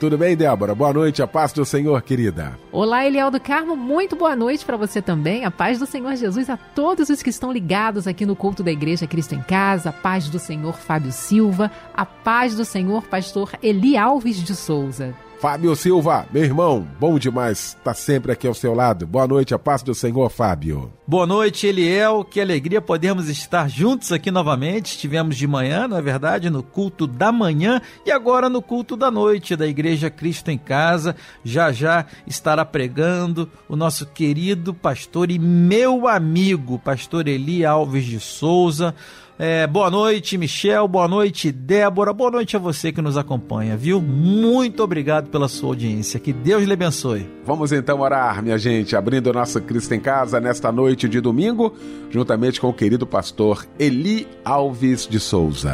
tudo 0.00 0.16
bem, 0.16 0.34
Débora? 0.34 0.74
Boa 0.74 0.94
noite, 0.94 1.22
a 1.22 1.26
paz 1.26 1.52
do 1.52 1.62
Senhor, 1.62 2.00
querida. 2.00 2.58
Olá, 2.72 3.06
Eliel 3.06 3.30
do 3.30 3.38
Carmo, 3.38 3.76
muito 3.76 4.16
boa 4.16 4.34
noite 4.34 4.64
para 4.64 4.78
você 4.78 5.02
também. 5.02 5.44
A 5.44 5.50
paz 5.50 5.78
do 5.78 5.84
Senhor 5.84 6.16
Jesus 6.16 6.48
a 6.48 6.56
todos 6.56 7.10
os 7.10 7.22
que 7.22 7.28
estão 7.28 7.52
ligados 7.52 8.06
aqui 8.06 8.24
no 8.24 8.34
culto 8.34 8.62
da 8.62 8.72
Igreja 8.72 9.06
Cristo 9.06 9.34
em 9.34 9.42
Casa. 9.42 9.90
A 9.90 9.92
paz 9.92 10.30
do 10.30 10.38
Senhor 10.38 10.72
Fábio 10.72 11.12
Silva. 11.12 11.70
A 11.94 12.06
paz 12.06 12.56
do 12.56 12.64
Senhor 12.64 13.02
Pastor 13.08 13.52
Eli 13.62 13.94
Alves 13.94 14.42
de 14.42 14.56
Souza. 14.56 15.14
Fábio 15.40 15.74
Silva, 15.74 16.26
meu 16.30 16.44
irmão, 16.44 16.86
bom 17.00 17.18
demais 17.18 17.68
estar 17.68 17.82
tá 17.82 17.94
sempre 17.94 18.30
aqui 18.30 18.46
ao 18.46 18.52
seu 18.52 18.74
lado. 18.74 19.06
Boa 19.06 19.26
noite, 19.26 19.54
a 19.54 19.58
paz 19.58 19.82
do 19.82 19.94
Senhor, 19.94 20.28
Fábio. 20.28 20.92
Boa 21.06 21.26
noite, 21.26 21.66
Eliel. 21.66 22.22
Que 22.22 22.42
alegria 22.42 22.78
podermos 22.78 23.26
estar 23.30 23.66
juntos 23.66 24.12
aqui 24.12 24.30
novamente. 24.30 24.90
Estivemos 24.90 25.38
de 25.38 25.46
manhã, 25.46 25.88
na 25.88 25.96
é 25.96 26.02
verdade, 26.02 26.50
no 26.50 26.62
culto 26.62 27.06
da 27.06 27.32
manhã 27.32 27.80
e 28.04 28.12
agora 28.12 28.50
no 28.50 28.60
culto 28.60 28.98
da 28.98 29.10
noite 29.10 29.56
da 29.56 29.66
Igreja 29.66 30.10
Cristo 30.10 30.50
em 30.50 30.58
Casa. 30.58 31.16
Já 31.42 31.72
já 31.72 32.04
estará 32.26 32.62
pregando 32.62 33.48
o 33.66 33.74
nosso 33.74 34.04
querido 34.04 34.74
pastor 34.74 35.30
e 35.30 35.38
meu 35.38 36.06
amigo, 36.06 36.78
pastor 36.78 37.26
Eli 37.26 37.64
Alves 37.64 38.04
de 38.04 38.20
Souza 38.20 38.94
é, 39.42 39.66
boa 39.66 39.90
noite, 39.90 40.36
Michel. 40.36 40.86
Boa 40.86 41.08
noite, 41.08 41.50
Débora. 41.50 42.12
Boa 42.12 42.30
noite 42.30 42.56
a 42.56 42.58
você 42.58 42.92
que 42.92 43.00
nos 43.00 43.16
acompanha, 43.16 43.74
viu? 43.74 43.98
Muito 43.98 44.82
obrigado 44.82 45.30
pela 45.30 45.48
sua 45.48 45.70
audiência. 45.70 46.20
Que 46.20 46.30
Deus 46.30 46.64
lhe 46.64 46.72
abençoe. 46.74 47.26
Vamos 47.42 47.72
então 47.72 48.00
orar, 48.00 48.42
minha 48.42 48.58
gente, 48.58 48.94
abrindo 48.94 49.28
o 49.28 49.32
nosso 49.32 49.58
Cristo 49.62 49.94
em 49.94 50.00
Casa 50.00 50.38
nesta 50.38 50.70
noite 50.70 51.08
de 51.08 51.22
domingo, 51.22 51.74
juntamente 52.10 52.60
com 52.60 52.68
o 52.68 52.74
querido 52.74 53.06
pastor 53.06 53.66
Eli 53.78 54.28
Alves 54.44 55.08
de 55.08 55.18
Souza. 55.18 55.72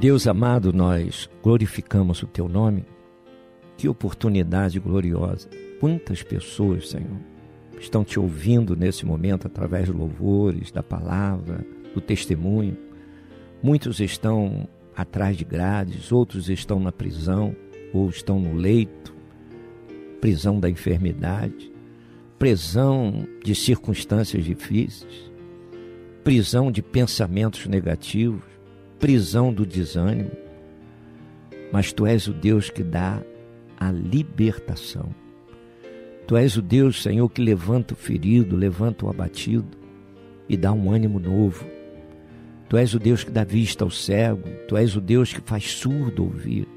Deus 0.00 0.26
amado, 0.26 0.72
nós 0.72 1.30
glorificamos 1.40 2.20
o 2.20 2.26
teu 2.26 2.48
nome 2.48 2.84
que 3.80 3.88
oportunidade 3.88 4.78
gloriosa. 4.78 5.48
Quantas 5.80 6.22
pessoas, 6.22 6.90
Senhor, 6.90 7.16
estão 7.80 8.04
te 8.04 8.20
ouvindo 8.20 8.76
nesse 8.76 9.06
momento 9.06 9.46
através 9.46 9.86
de 9.86 9.92
louvores, 9.92 10.70
da 10.70 10.82
palavra, 10.82 11.64
do 11.94 12.00
testemunho. 12.00 12.76
Muitos 13.62 13.98
estão 13.98 14.68
atrás 14.94 15.34
de 15.34 15.46
grades, 15.46 16.12
outros 16.12 16.50
estão 16.50 16.78
na 16.78 16.92
prisão 16.92 17.56
ou 17.90 18.10
estão 18.10 18.38
no 18.38 18.54
leito, 18.54 19.14
prisão 20.20 20.60
da 20.60 20.68
enfermidade, 20.68 21.72
prisão 22.38 23.26
de 23.42 23.54
circunstâncias 23.54 24.44
difíceis, 24.44 25.32
prisão 26.22 26.70
de 26.70 26.82
pensamentos 26.82 27.66
negativos, 27.66 28.44
prisão 28.98 29.50
do 29.50 29.64
desânimo. 29.64 30.32
Mas 31.72 31.94
tu 31.94 32.04
és 32.04 32.26
o 32.26 32.34
Deus 32.34 32.68
que 32.68 32.82
dá 32.82 33.22
a 33.80 33.90
libertação. 33.90 35.08
Tu 36.26 36.36
és 36.36 36.56
o 36.56 36.62
Deus, 36.62 37.02
Senhor, 37.02 37.28
que 37.30 37.42
levanta 37.42 37.94
o 37.94 37.96
ferido, 37.96 38.54
levanta 38.54 39.06
o 39.06 39.08
abatido 39.08 39.76
e 40.48 40.56
dá 40.56 40.70
um 40.70 40.92
ânimo 40.92 41.18
novo. 41.18 41.66
Tu 42.68 42.76
és 42.76 42.94
o 42.94 43.00
Deus 43.00 43.24
que 43.24 43.30
dá 43.30 43.42
vista 43.42 43.82
ao 43.82 43.90
cego, 43.90 44.48
tu 44.68 44.76
és 44.76 44.94
o 44.94 45.00
Deus 45.00 45.32
que 45.32 45.40
faz 45.40 45.72
surdo 45.72 46.22
ouvir, 46.22 46.68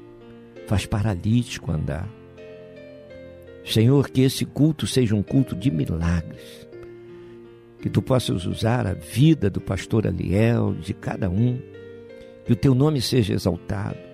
faz 0.66 0.86
paralítico 0.86 1.70
andar. 1.70 2.08
Senhor, 3.64 4.10
que 4.10 4.22
esse 4.22 4.44
culto 4.44 4.86
seja 4.86 5.14
um 5.14 5.22
culto 5.22 5.54
de 5.54 5.70
milagres, 5.70 6.66
que 7.80 7.88
tu 7.88 8.02
possas 8.02 8.44
usar 8.46 8.86
a 8.86 8.94
vida 8.94 9.48
do 9.48 9.60
pastor 9.60 10.06
Aliel, 10.06 10.74
de 10.74 10.92
cada 10.92 11.30
um, 11.30 11.58
que 12.44 12.52
o 12.52 12.56
teu 12.56 12.74
nome 12.74 13.00
seja 13.00 13.34
exaltado 13.34 14.13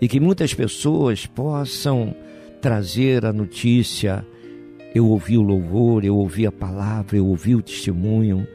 e 0.00 0.08
que 0.08 0.18
muitas 0.18 0.54
pessoas 0.54 1.26
possam 1.26 2.14
trazer 2.60 3.24
a 3.26 3.32
notícia. 3.32 4.24
Eu 4.94 5.06
ouvi 5.06 5.36
o 5.36 5.42
louvor, 5.42 6.04
eu 6.04 6.16
ouvi 6.16 6.46
a 6.46 6.52
palavra, 6.52 7.16
eu 7.16 7.26
ouvi 7.26 7.54
o 7.54 7.62
testemunho 7.62 8.46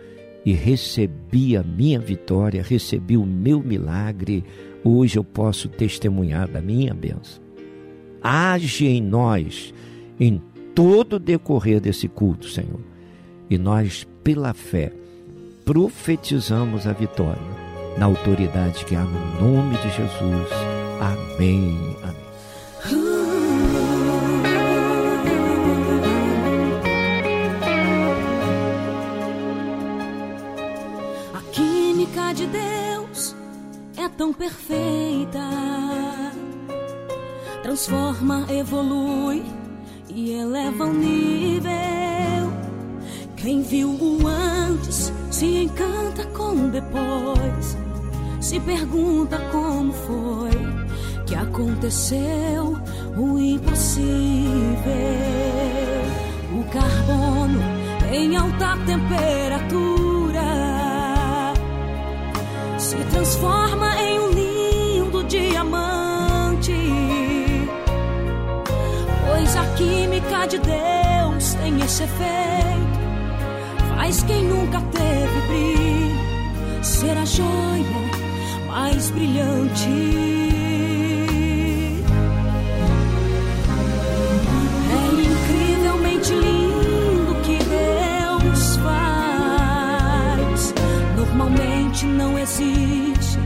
e 0.46 0.54
recebi 0.54 1.56
a 1.56 1.64
minha 1.64 2.00
vitória, 2.00 2.64
recebi 2.64 3.16
o 3.16 3.26
meu 3.26 3.62
milagre. 3.62 4.44
Hoje 4.84 5.18
eu 5.18 5.24
posso 5.24 5.70
testemunhar 5.70 6.48
da 6.48 6.62
minha 6.62 6.94
bênção. 6.94 7.44
Age 8.22 8.88
em 8.88 9.02
nós 9.02 9.74
em 10.20 10.42
todo 10.74 11.14
o 11.14 11.20
decorrer 11.20 11.80
desse 11.80 12.08
culto, 12.08 12.48
Senhor. 12.50 12.82
E 13.50 13.58
nós, 13.58 14.08
pela 14.24 14.54
fé, 14.54 14.92
profetizamos 15.64 16.88
a 16.88 16.94
vitória 16.94 17.42
na 17.98 18.06
autoridade 18.06 18.84
que 18.86 18.96
há 18.96 19.04
no 19.04 19.42
nome 19.42 19.78
de 19.78 19.90
Jesus 19.96 20.75
Amém. 21.00 21.98
Amém. 22.04 22.16
A 31.34 31.42
química 31.52 32.34
de 32.34 32.48
Deus 32.48 33.36
é 33.98 34.08
tão 34.10 34.34
perfeita. 34.34 35.40
Transforma, 37.64 38.46
evolui 38.50 39.44
e 40.10 40.32
eleva 40.32 40.86
o 40.86 40.94
nível. 40.94 41.74
Quem 43.36 43.62
viu 43.62 43.90
o 43.90 44.28
antes 44.28 45.12
se 45.30 45.64
encanta 45.64 46.26
com 46.28 46.68
o 46.68 46.70
depois. 46.70 47.78
Se 48.40 48.60
pergunta 48.60 49.40
como 49.52 49.92
foi 49.92 50.85
que 51.26 51.36
aconteceu 51.36 52.78
o 53.18 53.40
impossível. 53.40 54.46
O 56.54 56.64
carbono 56.72 57.60
em 58.12 58.36
alta 58.36 58.78
temperatura 58.86 60.42
se 62.78 62.98
transforma 63.12 64.02
em 64.02 64.20
um 64.20 64.30
lindo 64.32 65.24
diamante. 65.24 66.74
Pois 69.26 69.56
a 69.56 69.66
química 69.76 70.46
de 70.48 70.60
Deus 70.60 71.54
tem 71.56 71.82
esse 71.82 72.04
efeito, 72.04 73.00
faz 73.96 74.24
quem 74.24 74.44
nunca 74.44 74.80
teve 74.82 75.42
brilho 75.48 76.26
ser 76.84 77.18
a 77.18 77.26
joia 77.26 78.06
mais 78.68 79.10
brilhante. 79.10 80.55
Normalmente 92.04 92.42
existe 92.42 93.40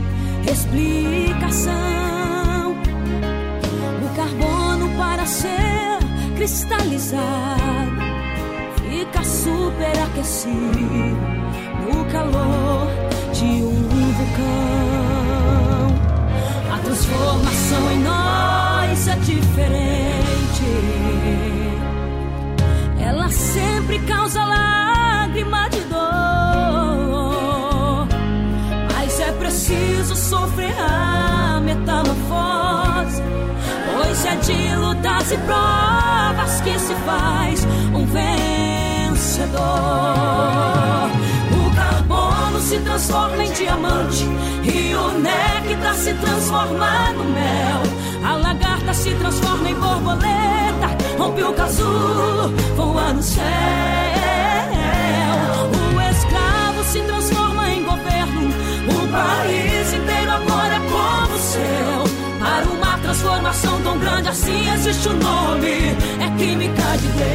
explicação. 0.50 1.72
O 4.02 4.08
carbono 4.16 4.88
para 4.98 5.24
ser 5.24 5.98
cristalizado 6.36 8.00
fica 8.76 9.22
superaquecido 9.22 10.80
no 11.86 12.04
calor 12.10 12.88
de 13.32 13.44
um 13.44 14.12
vulcão. 14.18 15.94
A 16.74 16.78
transformação 16.78 17.92
em 17.92 18.00
nós 18.00 19.06
é 19.06 19.14
diferente. 19.16 20.09
De 34.50 34.74
lutas 34.74 35.30
e 35.30 35.38
provas 35.38 36.60
que 36.62 36.76
se 36.76 36.92
faz 37.06 37.64
um 37.94 38.04
vencedor. 38.04 39.60
O 41.54 41.70
carbono 41.76 42.60
se 42.60 42.80
transforma 42.80 43.44
em 43.44 43.52
diamante 43.52 44.24
e 44.64 44.92
o 44.96 45.10
néctar 45.20 45.94
se 45.94 46.12
transforma 46.14 47.12
no 47.12 47.24
mel. 47.26 47.80
A 48.24 48.34
lagarta 48.38 48.92
se 48.92 49.14
transforma 49.14 49.70
em 49.70 49.74
borboleta, 49.74 50.96
rompe 51.16 51.44
o 51.44 51.52
casulo, 51.52 52.52
voa 52.74 53.12
no 53.12 53.22
céu. 53.22 53.44
O 55.94 56.00
escravo 56.10 56.82
se 56.90 57.00
transforma 57.02 57.70
em 57.70 57.84
governo, 57.84 58.50
o 58.88 59.08
país 59.12 59.92
inteiro 59.92 60.32
agora 60.32 60.74
é 60.74 60.80
povo 60.80 61.38
seu. 61.38 62.10
Para 62.40 62.64
uma 62.64 62.89
transformação 63.10 63.82
tão 63.82 63.98
grande 63.98 64.28
assim 64.28 64.72
existe 64.72 65.08
o 65.08 65.12
um 65.12 65.16
nome, 65.16 65.96
é 66.20 66.30
química 66.38 66.96
de 66.96 67.08
Deus. 67.08 67.26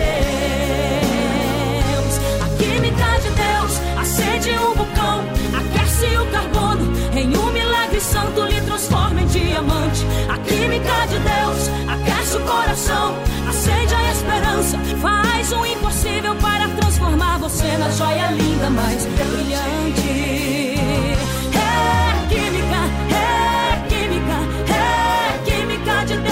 A 2.42 2.48
química 2.58 3.20
de 3.22 3.30
Deus 3.32 3.82
acende 4.00 4.52
um 4.52 4.74
vulcão, 4.74 5.26
aquece 5.54 6.06
o 6.16 6.26
carbono, 6.28 6.94
em 7.14 7.38
um 7.38 7.52
milagre 7.52 8.00
santo 8.00 8.44
lhe 8.44 8.62
transforma 8.62 9.20
em 9.22 9.28
diamante. 9.28 10.06
A 10.30 10.38
química 10.38 11.08
de 11.10 11.20
Deus 11.20 11.70
aquece 11.90 12.38
o 12.38 12.40
coração, 12.40 13.14
acende 13.50 13.96
a 13.96 14.12
esperança, 14.14 14.80
faz 15.02 15.52
o 15.52 15.66
impossível 15.66 16.36
para 16.36 16.70
transformar 16.70 17.38
você 17.40 17.78
na 17.78 17.90
joia 17.90 18.32
linda 18.32 18.70
mais 18.70 19.06
brilhante. 19.08 20.06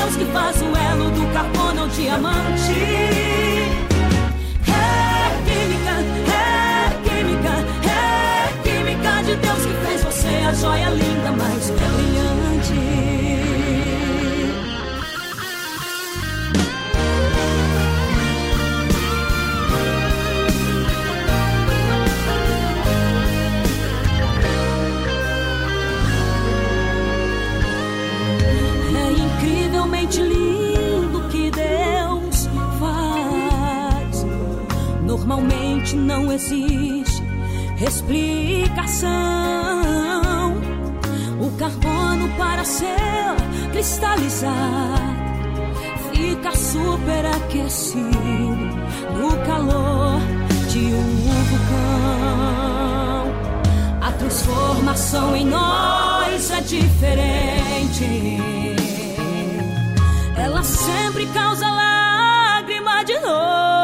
Deus 0.03 0.17
que 0.17 0.25
faz 0.25 0.61
o 0.61 0.75
elo 0.75 1.09
do 1.11 1.33
carbono 1.33 1.83
ao 1.83 1.87
diamante. 1.87 2.73
É 4.67 4.83
química, 5.45 5.95
é 6.29 6.91
química, 7.07 7.53
é 7.87 8.51
química 8.63 9.23
de 9.23 9.35
Deus 9.37 9.65
que 9.65 9.73
fez 9.85 10.03
você 10.03 10.27
a 10.45 10.53
joia 10.53 10.89
linda 10.89 11.31
mais 11.31 11.69
brilhante. 11.69 13.02
Normalmente 35.33 35.95
não 35.95 36.31
existe 36.31 37.23
explicação. 37.83 39.09
O 41.41 41.49
carbono 41.57 42.29
para 42.37 42.63
ser 42.63 43.35
cristalizado 43.71 44.53
fica 46.13 46.55
superaquecido 46.55 48.11
no 49.17 49.35
calor 49.47 50.21
de 50.69 50.93
um 50.93 51.43
vulcão. 51.49 53.33
A 54.01 54.11
transformação 54.11 55.35
em 55.35 55.47
nós 55.47 56.51
é 56.51 56.61
diferente. 56.61 58.37
Ela 60.37 60.61
sempre 60.61 61.25
causa 61.27 61.67
lágrima 61.67 63.03
de 63.03 63.17
dor. 63.17 63.82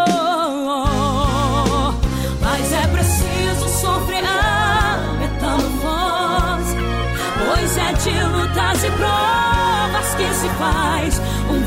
Lutas 8.49 8.83
e 8.83 8.91
provas 8.91 10.15
que 10.15 10.33
se 10.33 10.49
faz 10.49 11.21
um 11.49 11.61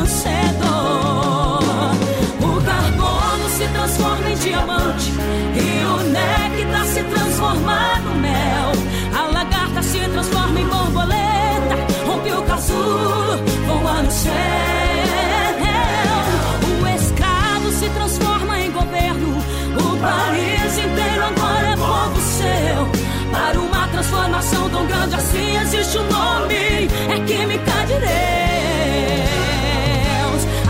vencedor. 0.00 0.64
O 2.40 2.62
carbono 2.64 3.48
se 3.50 3.68
transforma 3.68 4.30
em 4.30 4.36
diamante 4.36 5.12
e 5.54 5.84
o 5.84 5.98
néctar 6.10 6.86
se 6.86 7.02
transforma 7.04 8.00
no 8.04 8.14
mel. 8.16 8.72
A 9.16 9.26
lagarta 9.32 9.82
se 9.82 9.98
transforma 9.98 10.60
em 10.60 10.66
borboleta, 10.66 11.76
rompe 12.06 12.32
o 12.32 12.42
casulo, 12.42 13.38
voa 13.66 14.02
no 14.02 14.10
céu. 14.10 14.73
Assim 25.34 25.56
existe 25.58 25.98
um 25.98 26.04
nome, 26.04 26.54
é 26.54 27.18
química 27.26 27.86
de 27.86 27.94
Deus. 27.94 28.14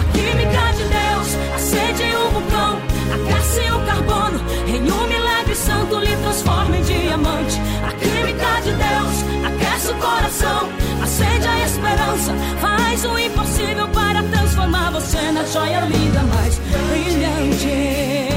A 0.01 0.05
química 0.13 0.73
de 0.77 0.85
Deus 0.85 1.29
acende 1.55 2.05
o 2.17 2.31
vulcão, 2.31 2.81
aquece 3.13 3.61
o 3.71 3.79
carbono, 3.87 4.41
em 4.67 4.91
um 4.91 5.07
milagre 5.07 5.55
santo 5.55 5.99
lhe 5.99 6.17
transforma 6.17 6.77
em 6.79 6.83
diamante. 6.83 7.61
A 7.87 7.93
química 7.93 8.61
de 8.63 8.73
Deus 8.73 9.25
aquece 9.47 9.93
o 9.93 9.95
coração, 9.97 10.69
acende 11.03 11.47
a 11.47 11.65
esperança, 11.65 12.35
faz 12.61 13.05
o 13.05 13.19
impossível 13.19 13.89
para 13.89 14.23
transformar 14.23 14.91
você 14.91 15.31
na 15.33 15.45
joia 15.45 15.81
linda 15.81 16.23
mais 16.23 16.59
brilhante. 16.89 18.34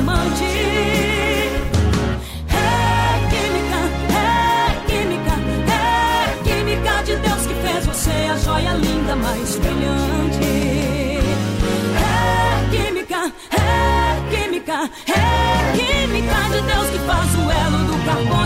Diamante. 0.00 0.44
É 2.48 2.64
química, 3.30 3.80
é 4.08 4.24
química, 4.86 5.34
é 5.68 6.42
química 6.42 6.94
de 7.04 7.16
Deus 7.16 7.46
que 7.46 7.54
fez 7.54 7.86
você 7.86 8.10
a 8.10 8.36
joia 8.36 8.72
linda 8.72 9.16
mais 9.16 9.56
brilhante. 9.56 10.44
É 11.96 12.70
química, 12.70 13.32
é 13.50 14.34
química, 14.34 14.90
é 15.06 15.76
química 15.76 16.38
de 16.50 16.60
Deus 16.62 16.90
que 16.90 16.98
faz 17.00 17.34
o 17.34 17.50
elo 17.50 17.78
do 17.84 18.04
carbono 18.04 18.39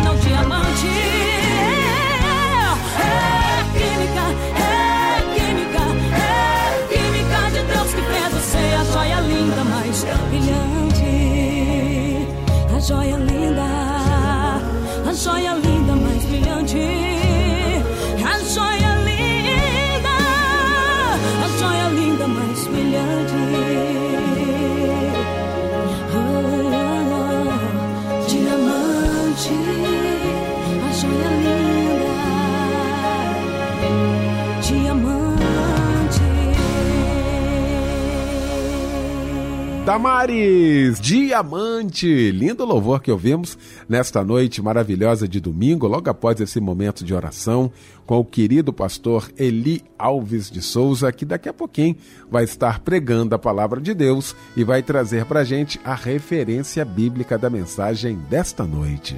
Damares, 39.84 40.98
Diamante, 40.98 42.30
lindo 42.30 42.64
louvor 42.64 43.02
que 43.02 43.10
ouvimos 43.10 43.58
nesta 43.86 44.24
noite 44.24 44.62
maravilhosa 44.62 45.28
de 45.28 45.38
domingo, 45.38 45.86
logo 45.86 46.08
após 46.08 46.40
esse 46.40 46.58
momento 46.58 47.04
de 47.04 47.12
oração, 47.12 47.70
com 48.06 48.18
o 48.18 48.24
querido 48.24 48.72
pastor 48.72 49.30
Eli 49.36 49.84
Alves 49.98 50.50
de 50.50 50.62
Souza, 50.62 51.12
que 51.12 51.26
daqui 51.26 51.50
a 51.50 51.52
pouquinho 51.52 51.96
vai 52.30 52.44
estar 52.44 52.80
pregando 52.80 53.34
a 53.34 53.38
palavra 53.38 53.78
de 53.78 53.92
Deus 53.92 54.34
e 54.56 54.64
vai 54.64 54.82
trazer 54.82 55.26
para 55.26 55.44
gente 55.44 55.78
a 55.84 55.94
referência 55.94 56.82
bíblica 56.82 57.36
da 57.36 57.50
mensagem 57.50 58.16
desta 58.30 58.64
noite. 58.64 59.14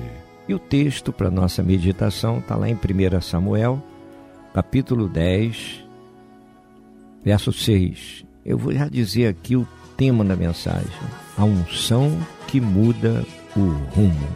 E 0.49 0.55
o 0.55 0.59
texto 0.59 1.13
para 1.13 1.31
nossa 1.31 1.63
meditação 1.63 2.39
está 2.39 2.57
lá 2.57 2.69
em 2.69 2.75
1 2.75 3.21
Samuel, 3.21 3.81
capítulo 4.53 5.09
10, 5.09 5.85
verso 7.23 7.53
6. 7.53 8.27
Eu 8.45 8.59
vou 8.59 8.73
já 8.73 8.89
dizer 8.89 9.29
aqui 9.29 9.57
o 9.57 9.67
tema 9.97 10.25
da 10.25 10.37
mensagem: 10.37 10.87
a 11.37 11.45
unção 11.45 12.19
que 12.47 12.61
muda 12.61 13.25
o 13.57 13.61
rumo. 13.95 14.29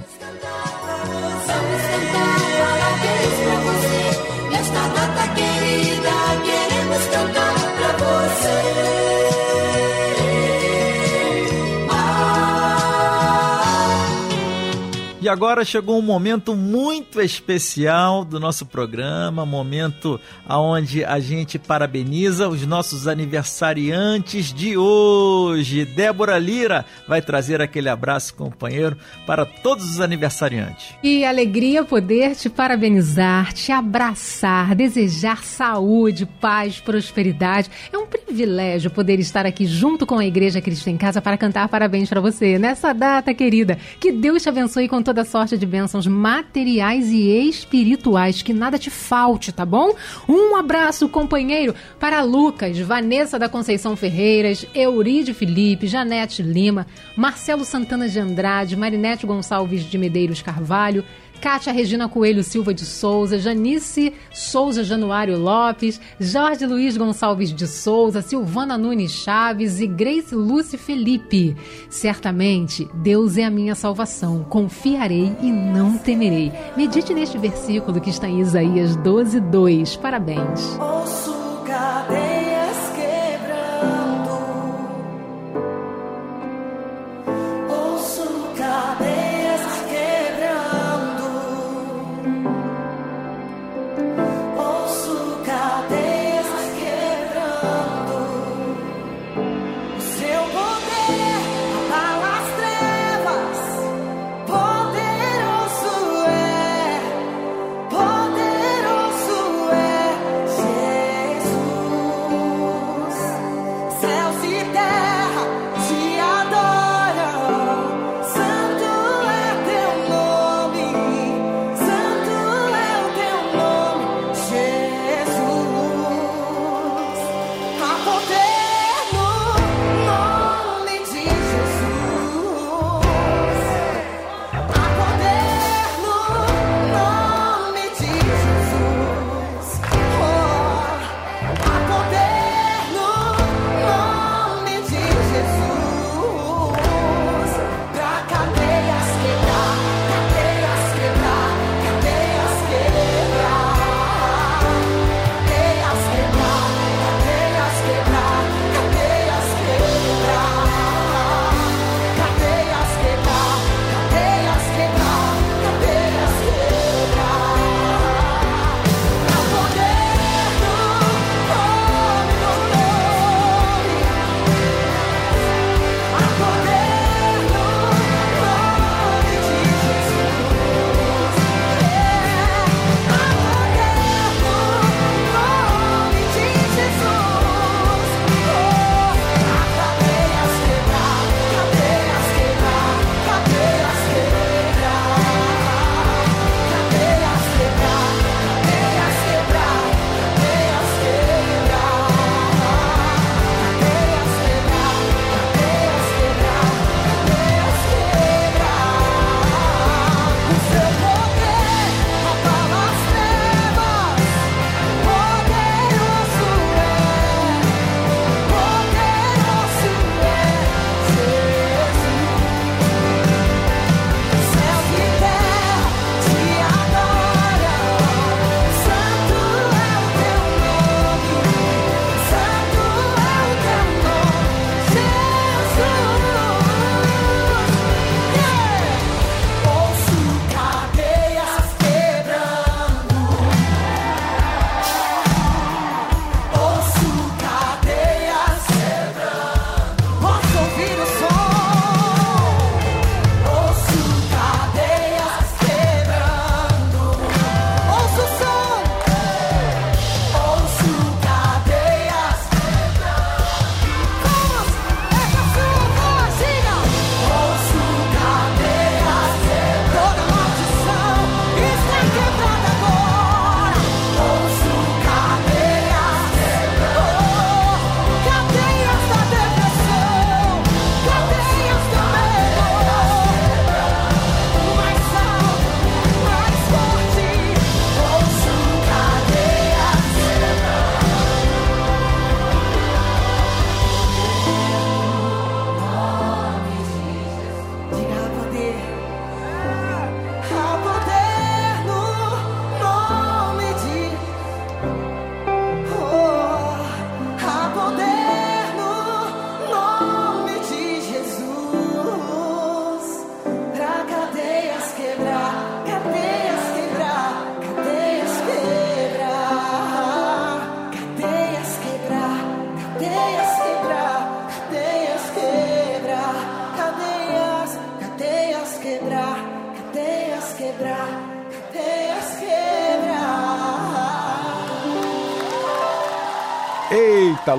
Agora 15.31 15.65
chegou 15.65 15.99
um 15.99 16.03
momento 16.03 16.57
muito 16.57 17.21
especial 17.21 18.25
do 18.25 18.41
nosso 18.41 18.67
programa, 18.67 19.47
momento 19.47 20.21
aonde 20.47 21.05
a 21.05 21.21
gente 21.21 21.59
parabeniza 21.59 22.49
os 22.49 22.67
nossos 22.67 23.07
aniversariantes 23.07 24.53
de 24.53 24.77
hoje. 24.77 25.85
Débora 25.85 26.39
Lira 26.39 26.85
vai 27.07 27.23
trazer 27.23 27.63
aquele 27.63 27.89
abraço 27.89 28.35
companheiro 28.35 28.97
para 29.27 29.47
todos 29.47 29.89
os 29.89 30.01
aniversariantes. 30.01 30.95
E 31.03 31.25
alegria 31.25 31.85
poder 31.85 32.35
te 32.35 32.51
parabenizar, 32.51 33.53
te 33.53 33.71
abraçar, 33.71 34.75
desejar 34.75 35.45
saúde, 35.45 36.27
paz, 36.27 36.81
prosperidade. 36.81 37.71
É 37.93 37.97
um 37.97 38.07
privilégio 38.07 38.91
poder 38.91 39.21
estar 39.21 39.47
aqui 39.47 39.65
junto 39.65 40.05
com 40.05 40.19
a 40.19 40.27
Igreja 40.27 40.61
Cristo 40.61 40.91
em 40.91 40.97
Casa 40.97 41.23
para 41.23 41.39
cantar 41.39 41.69
parabéns 41.69 42.09
para 42.09 42.21
você 42.21 42.59
nessa 42.59 42.93
data 42.93 43.33
querida. 43.33 43.79
Que 44.01 44.11
Deus 44.11 44.43
te 44.43 44.49
abençoe 44.49 44.89
com 44.89 45.03
toda 45.03 45.20
sorte 45.25 45.57
de 45.57 45.67
bênçãos 45.67 46.07
materiais 46.07 47.11
e 47.11 47.49
espirituais. 47.49 48.43
Que 48.43 48.53
nada 48.53 48.79
te 48.79 48.91
falte, 48.91 49.53
tá 49.53 49.65
bom? 49.65 49.95
Um 50.29 50.57
abraço, 50.57 51.09
companheiro, 51.09 51.75
para 51.99 52.23
Lucas, 52.23 52.79
Vanessa 52.79 53.39
da 53.39 53.49
Conceição 53.49 53.97
Ferreiras, 53.97 54.67
Euride 54.75 55.35
Felipe, 55.35 55.87
Janete 55.87 56.43
Lima, 56.43 56.87
Marcelo 57.17 57.65
Santana 57.65 58.09
de 58.09 58.19
Andrade, 58.19 58.77
Marinete 58.77 59.27
Gonçalves 59.27 59.85
de 59.85 59.99
Medeiros 59.99 60.43
Carvalho, 60.43 61.05
Kátia 61.41 61.73
Regina 61.73 62.09
Coelho 62.09 62.45
Silva 62.45 62.75
de 62.75 62.85
Souza, 62.85 63.39
Janice 63.39 64.13
Souza 64.31 64.85
Januário 64.85 65.39
Lopes, 65.39 66.01
Jorge 66.19 66.67
Luiz 66.67 66.97
Gonçalves 66.97 67.53
de 67.53 67.67
Souza, 67.67 68.21
Silvana 68.21 68.77
Nunes 68.77 69.11
Chaves 69.13 69.81
e 69.81 69.87
Grace 69.87 70.35
Lúcia 70.35 70.79
Felipe. 70.79 71.57
Certamente, 71.89 72.89
Deus 72.95 73.39
é 73.39 73.45
a 73.45 73.51
minha 73.51 73.75
salvação. 73.75 74.45
Confiarei 74.45 75.35
e 75.41 75.51
não 75.51 75.97
temerei. 75.97 76.53
Medite 76.77 77.15
neste 77.15 77.39
versículo 77.39 78.01
que 78.01 78.11
está 78.11 78.29
em 78.29 78.41
Isaías 78.41 78.95
12, 78.97 79.41
2. 79.41 79.97
Parabéns. 79.97 80.79
Ouço 80.79 81.63
cadeias 81.67 82.50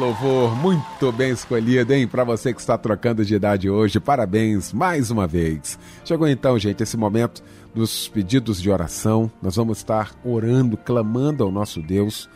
louvor, 0.02 0.56
muito 0.56 1.12
bem 1.12 1.30
escolhido, 1.30 1.94
hein? 1.94 2.08
Para 2.08 2.24
você 2.24 2.52
que 2.52 2.60
está 2.60 2.76
trocando 2.76 3.24
de 3.24 3.36
idade 3.36 3.70
hoje, 3.70 4.00
parabéns 4.00 4.74
mais 4.74 5.12
uma 5.12 5.28
vez. 5.28 5.78
Chegou 6.04 6.28
então, 6.28 6.58
gente, 6.58 6.82
esse 6.82 6.98
momento 6.98 7.44
dos 7.76 8.08
pedidos 8.08 8.60
de 8.60 8.72
oração. 8.72 9.32
Nós 9.40 9.58
vamos 9.58 9.78
estar 9.78 10.16
orando, 10.26 10.76
clamando 10.76 11.44
ao 11.44 11.52
nosso 11.52 11.80
Deus 11.80 12.28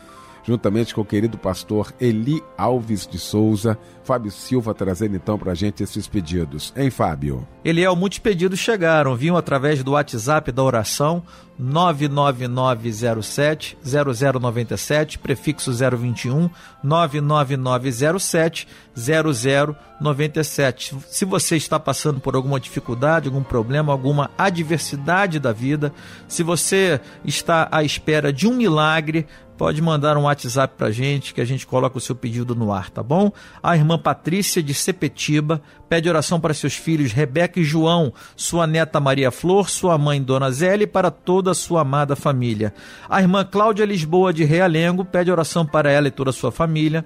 juntamente 0.46 0.94
com 0.94 1.00
o 1.00 1.04
querido 1.04 1.36
pastor 1.36 1.92
Eli 2.00 2.40
Alves 2.56 3.06
de 3.06 3.18
Souza. 3.18 3.76
Fábio 4.04 4.30
Silva 4.30 4.72
trazendo 4.72 5.16
então 5.16 5.36
para 5.36 5.50
a 5.50 5.54
gente 5.54 5.82
esses 5.82 6.06
pedidos. 6.06 6.72
Hein, 6.76 6.90
Fábio? 6.90 7.44
Eliel, 7.64 7.96
muitos 7.96 8.20
pedidos 8.20 8.60
chegaram, 8.60 9.16
vinham 9.16 9.36
através 9.36 9.82
do 9.82 9.90
WhatsApp 9.92 10.52
da 10.52 10.62
oração 10.62 11.24
99907 11.58 13.76
0097, 13.82 15.18
prefixo 15.18 15.72
021 15.72 16.48
99907 16.84 18.68
0097. 18.96 20.96
Se 21.08 21.24
você 21.24 21.56
está 21.56 21.80
passando 21.80 22.20
por 22.20 22.36
alguma 22.36 22.60
dificuldade, 22.60 23.28
algum 23.28 23.42
problema, 23.42 23.92
alguma 23.92 24.30
adversidade 24.38 25.40
da 25.40 25.52
vida, 25.52 25.92
se 26.28 26.44
você 26.44 27.00
está 27.24 27.66
à 27.72 27.82
espera 27.82 28.32
de 28.32 28.46
um 28.46 28.54
milagre, 28.54 29.26
pode 29.56 29.80
mandar 29.80 30.16
um 30.16 30.22
WhatsApp 30.22 30.74
para 30.76 30.90
gente 30.90 31.32
que 31.32 31.40
a 31.40 31.44
gente 31.44 31.66
coloca 31.66 31.98
o 31.98 32.00
seu 32.00 32.14
pedido 32.14 32.54
no 32.54 32.72
ar, 32.72 32.90
tá 32.90 33.02
bom? 33.02 33.32
A 33.62 33.76
irmã 33.76 33.98
Patrícia 33.98 34.62
de 34.62 34.74
Sepetiba 34.74 35.60
pede 35.88 36.08
oração 36.08 36.38
para 36.38 36.54
seus 36.54 36.74
filhos 36.74 37.12
Rebeca 37.12 37.58
e 37.58 37.64
João, 37.64 38.12
sua 38.36 38.66
neta 38.66 39.00
Maria 39.00 39.30
Flor, 39.30 39.70
sua 39.70 39.96
mãe 39.96 40.22
Dona 40.22 40.50
Zélia 40.50 40.84
e 40.84 40.88
para 40.88 41.10
toda 41.10 41.50
a 41.50 41.54
sua 41.54 41.80
amada 41.80 42.14
família. 42.14 42.74
A 43.08 43.20
irmã 43.20 43.44
Cláudia 43.44 43.84
Lisboa 43.84 44.32
de 44.32 44.44
Realengo 44.44 45.04
pede 45.04 45.30
oração 45.30 45.64
para 45.64 45.90
ela 45.90 46.08
e 46.08 46.10
toda 46.12 46.30
a 46.30 46.32
sua 46.34 46.52
família. 46.52 47.04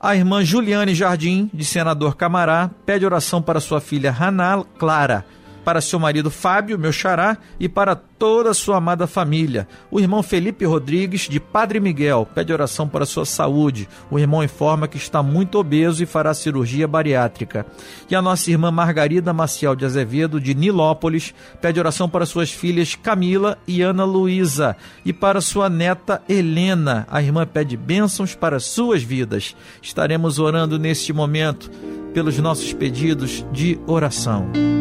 A 0.00 0.16
irmã 0.16 0.44
Juliane 0.44 0.94
Jardim, 0.94 1.48
de 1.54 1.64
Senador 1.64 2.16
Camará, 2.16 2.70
pede 2.84 3.06
oração 3.06 3.40
para 3.40 3.60
sua 3.60 3.80
filha 3.80 4.14
Haná 4.18 4.64
Clara 4.78 5.24
para 5.64 5.80
seu 5.80 5.98
marido 5.98 6.30
Fábio, 6.30 6.78
meu 6.78 6.92
xará, 6.92 7.36
e 7.58 7.68
para 7.68 7.94
toda 7.94 8.50
a 8.50 8.54
sua 8.54 8.76
amada 8.76 9.06
família. 9.06 9.66
O 9.90 9.98
irmão 9.98 10.22
Felipe 10.22 10.64
Rodrigues, 10.64 11.22
de 11.22 11.40
Padre 11.40 11.80
Miguel, 11.80 12.26
pede 12.32 12.52
oração 12.52 12.88
para 12.88 13.04
sua 13.04 13.24
saúde. 13.24 13.88
O 14.10 14.18
irmão 14.18 14.44
informa 14.44 14.86
que 14.86 14.96
está 14.96 15.22
muito 15.22 15.58
obeso 15.58 16.02
e 16.02 16.06
fará 16.06 16.32
cirurgia 16.32 16.86
bariátrica. 16.86 17.66
E 18.08 18.14
a 18.14 18.22
nossa 18.22 18.50
irmã 18.50 18.70
Margarida 18.70 19.32
Maciel 19.32 19.74
de 19.74 19.84
Azevedo, 19.84 20.40
de 20.40 20.54
Nilópolis, 20.54 21.34
pede 21.60 21.80
oração 21.80 22.08
para 22.08 22.26
suas 22.26 22.50
filhas 22.50 22.94
Camila 22.94 23.58
e 23.66 23.82
Ana 23.82 24.04
Luísa. 24.04 24.76
E 25.04 25.12
para 25.12 25.40
sua 25.40 25.68
neta 25.68 26.22
Helena, 26.28 27.06
a 27.10 27.20
irmã 27.20 27.46
pede 27.46 27.76
bênçãos 27.76 28.34
para 28.34 28.60
suas 28.60 29.02
vidas. 29.02 29.56
Estaremos 29.82 30.38
orando 30.38 30.78
neste 30.78 31.12
momento 31.12 31.70
pelos 32.12 32.38
nossos 32.38 32.72
pedidos 32.72 33.44
de 33.52 33.78
oração. 33.86 34.71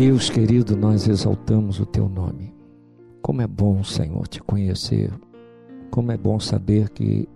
Deus 0.00 0.30
querido, 0.30 0.74
nós 0.78 1.06
exaltamos 1.06 1.78
o 1.78 1.84
teu 1.84 2.08
nome. 2.08 2.54
Como 3.20 3.42
é 3.42 3.46
bom, 3.46 3.84
Senhor, 3.84 4.26
te 4.26 4.42
conhecer. 4.42 5.12
Como 5.90 6.10
é 6.10 6.16
bom 6.16 6.40
saber 6.40 6.88
que 6.88 7.28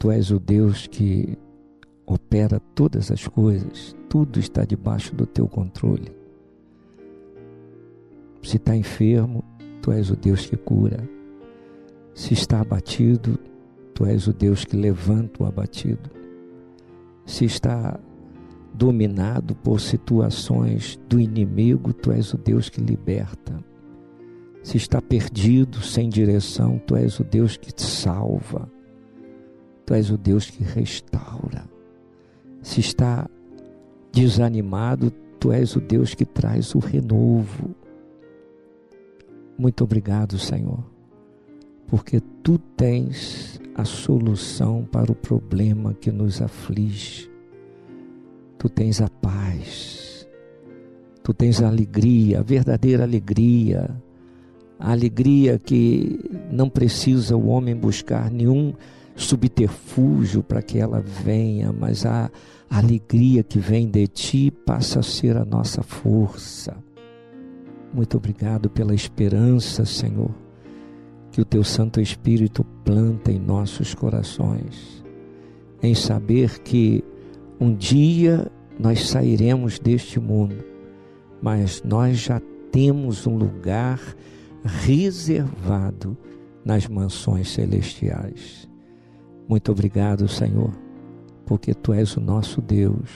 tu 0.00 0.10
és 0.10 0.32
o 0.32 0.40
Deus 0.40 0.88
que 0.88 1.38
opera 2.04 2.58
todas 2.74 3.12
as 3.12 3.28
coisas, 3.28 3.94
tudo 4.08 4.40
está 4.40 4.64
debaixo 4.64 5.14
do 5.14 5.26
teu 5.26 5.46
controle. 5.46 6.10
Se 8.42 8.56
está 8.56 8.74
enfermo, 8.74 9.44
tu 9.80 9.92
és 9.92 10.10
o 10.10 10.16
Deus 10.16 10.44
que 10.44 10.56
cura. 10.56 11.08
Se 12.14 12.34
está 12.34 12.62
abatido, 12.62 13.38
tu 13.94 14.06
és 14.06 14.26
o 14.26 14.32
Deus 14.32 14.64
que 14.64 14.76
levanta 14.76 15.44
o 15.44 15.46
abatido. 15.46 16.10
Se 17.24 17.44
está 17.44 17.96
dominado 18.82 19.54
por 19.54 19.80
situações 19.80 20.98
do 21.08 21.20
inimigo, 21.20 21.92
tu 21.92 22.10
és 22.10 22.34
o 22.34 22.36
Deus 22.36 22.68
que 22.68 22.80
liberta. 22.80 23.64
Se 24.60 24.76
está 24.76 25.00
perdido, 25.00 25.80
sem 25.80 26.08
direção, 26.08 26.82
tu 26.84 26.96
és 26.96 27.20
o 27.20 27.22
Deus 27.22 27.56
que 27.56 27.72
te 27.72 27.84
salva. 27.84 28.68
Tu 29.86 29.94
és 29.94 30.10
o 30.10 30.18
Deus 30.18 30.50
que 30.50 30.64
restaura. 30.64 31.64
Se 32.60 32.80
está 32.80 33.30
desanimado, 34.12 35.12
tu 35.38 35.52
és 35.52 35.76
o 35.76 35.80
Deus 35.80 36.12
que 36.12 36.24
traz 36.24 36.74
o 36.74 36.80
renovo. 36.80 37.76
Muito 39.56 39.84
obrigado, 39.84 40.40
Senhor, 40.40 40.84
porque 41.86 42.20
tu 42.42 42.58
tens 42.58 43.60
a 43.76 43.84
solução 43.84 44.84
para 44.90 45.12
o 45.12 45.14
problema 45.14 45.94
que 45.94 46.10
nos 46.10 46.42
aflige 46.42 47.31
tu 48.62 48.68
tens 48.68 49.00
a 49.00 49.08
paz, 49.08 50.24
tu 51.20 51.34
tens 51.34 51.60
a 51.60 51.66
alegria, 51.66 52.38
a 52.38 52.42
verdadeira 52.44 53.02
alegria, 53.02 53.90
a 54.78 54.92
alegria 54.92 55.58
que 55.58 56.20
não 56.48 56.68
precisa 56.68 57.36
o 57.36 57.48
homem 57.48 57.74
buscar 57.74 58.30
nenhum 58.30 58.72
subterfúgio 59.16 60.44
para 60.44 60.62
que 60.62 60.78
ela 60.78 61.00
venha, 61.00 61.72
mas 61.72 62.06
a 62.06 62.30
alegria 62.70 63.42
que 63.42 63.58
vem 63.58 63.90
de 63.90 64.06
ti 64.06 64.52
passa 64.64 65.00
a 65.00 65.02
ser 65.02 65.36
a 65.36 65.44
nossa 65.44 65.82
força. 65.82 66.76
Muito 67.92 68.16
obrigado 68.16 68.70
pela 68.70 68.94
esperança, 68.94 69.84
Senhor, 69.84 70.30
que 71.32 71.40
o 71.40 71.44
teu 71.44 71.64
Santo 71.64 72.00
Espírito 72.00 72.62
planta 72.84 73.32
em 73.32 73.40
nossos 73.40 73.92
corações, 73.92 75.04
em 75.82 75.96
saber 75.96 76.60
que 76.60 77.02
um 77.62 77.72
dia 77.72 78.50
nós 78.76 79.08
sairemos 79.08 79.78
deste 79.78 80.18
mundo, 80.18 80.64
mas 81.40 81.80
nós 81.84 82.18
já 82.18 82.42
temos 82.72 83.24
um 83.24 83.36
lugar 83.36 84.00
reservado 84.64 86.16
nas 86.64 86.88
mansões 86.88 87.52
celestiais. 87.52 88.68
Muito 89.48 89.70
obrigado, 89.70 90.26
Senhor, 90.26 90.72
porque 91.46 91.72
Tu 91.72 91.92
és 91.92 92.16
o 92.16 92.20
nosso 92.20 92.60
Deus, 92.60 93.08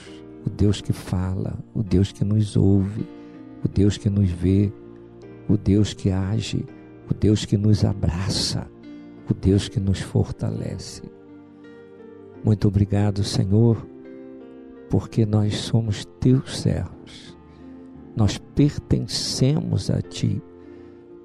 o 0.45 0.49
Deus 0.49 0.79
que 0.79 0.93
fala, 0.93 1.59
o 1.73 1.83
Deus 1.83 2.13
que 2.13 2.23
nos 2.23 2.55
ouve, 2.55 3.05
o 3.65 3.67
Deus 3.67 3.97
que 3.97 4.09
nos 4.09 4.29
vê, 4.29 4.71
o 5.49 5.57
Deus 5.57 5.93
que 5.93 6.09
age, 6.09 6.65
o 7.11 7.13
Deus 7.13 7.43
que 7.43 7.57
nos 7.57 7.83
abraça, 7.83 8.65
o 9.29 9.33
Deus 9.33 9.67
que 9.67 9.79
nos 9.79 9.99
fortalece. 9.99 11.01
Muito 12.45 12.65
obrigado, 12.69 13.25
Senhor 13.25 13.96
porque 14.89 15.25
nós 15.25 15.55
somos 15.57 16.05
teus 16.19 16.59
servos, 16.59 17.37
nós 18.15 18.37
pertencemos 18.37 19.89
a 19.89 20.01
ti, 20.01 20.41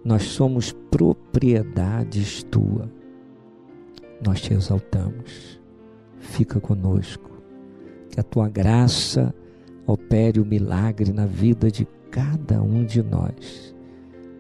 nós 0.05 0.25
somos 0.25 0.73
propriedades 0.91 2.43
tua. 2.45 2.91
Nós 4.25 4.41
te 4.41 4.53
exaltamos, 4.55 5.61
fica 6.19 6.61
conosco, 6.61 7.31
que 8.09 8.21
a 8.21 8.23
tua 8.23 8.49
graça 8.49 9.35
opere 9.87 10.39
o 10.39 10.47
milagre 10.47 11.13
na 11.13 11.27
vida 11.27 11.71
de 11.71 11.87
cada 12.11 12.63
um 12.63 12.85
de 12.85 13.03
nós. 13.03 13.75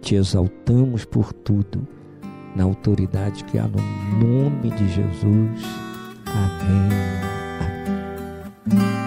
Te 0.01 0.15
exaltamos 0.15 1.05
por 1.05 1.33
tudo, 1.33 1.87
na 2.55 2.65
autoridade 2.65 3.45
que 3.45 3.59
há 3.59 3.67
no 3.67 3.79
nome 4.21 4.71
de 4.71 4.89
Jesus. 4.89 5.63
Amém. 6.27 7.33
farol 8.69 9.02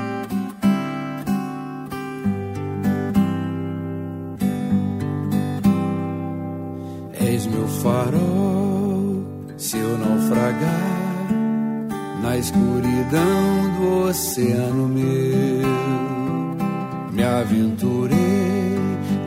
escuridão 12.45 13.73
do 13.79 14.10
oceano 14.10 14.88
meu. 14.88 15.65
Me 17.12 17.23
aventurei, 17.23 18.17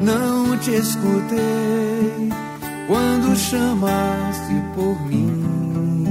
não 0.00 0.56
te 0.58 0.70
escutei 0.72 2.28
quando 2.86 3.36
chamaste 3.36 4.54
por 4.74 5.06
mim. 5.06 6.04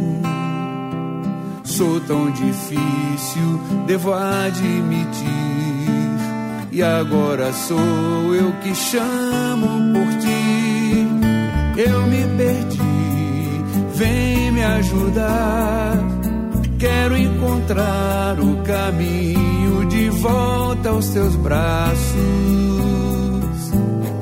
Sou 1.63 1.99
tão 2.01 2.29
difícil, 2.31 3.61
devo 3.85 4.13
admitir. 4.13 5.27
E 6.71 6.83
agora 6.83 7.53
sou 7.53 8.35
eu 8.35 8.51
que 8.61 8.75
chamo 8.75 9.67
por 9.93 10.17
ti 10.19 11.07
eu 11.79 12.07
me 12.07 12.25
perdi, 12.35 12.81
vem 13.93 14.51
me 14.51 14.63
ajudar. 14.63 16.16
Quero 16.79 17.17
encontrar 17.17 18.39
o 18.39 18.61
caminho 18.61 19.87
de 19.87 20.09
volta 20.11 20.89
aos 20.89 21.07
teus 21.09 21.35
braços 21.35 21.97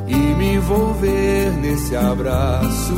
e 0.07 0.15
me 0.15 0.55
envolver 0.55 1.51
nesse 1.61 1.95
abraço. 1.97 2.93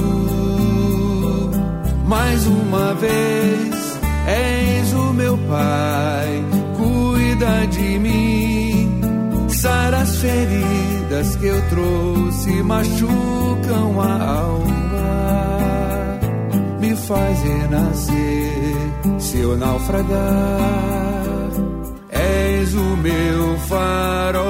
Mais 2.06 2.46
uma 2.46 2.94
vez, 2.94 4.00
és 4.28 4.94
o 4.94 5.14
meu 5.14 5.36
Pai, 5.50 6.46
cuida 6.78 7.66
de 7.68 8.00
mim. 8.00 9.02
Sara 9.50 10.02
as 10.02 10.18
feridas 10.18 11.36
que 11.36 11.48
eu 11.48 11.70
trouxe, 11.70 12.62
machucam 12.62 14.02
a 14.02 14.24
alma. 14.24 14.87
Faz 17.08 17.42
renascer 17.42 18.76
se 19.18 19.40
eu 19.40 19.56
naufragar. 19.56 20.60
És 22.10 22.74
o 22.74 22.98
meu 22.98 23.58
farol. 23.60 24.47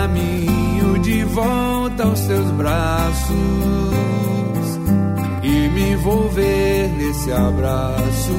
Caminho 0.00 0.98
de 1.00 1.24
volta 1.24 2.04
aos 2.04 2.20
teus 2.20 2.50
braços 2.52 3.34
e 5.42 5.68
me 5.68 5.92
envolver 5.92 6.88
nesse 6.96 7.30
abraço. 7.30 8.32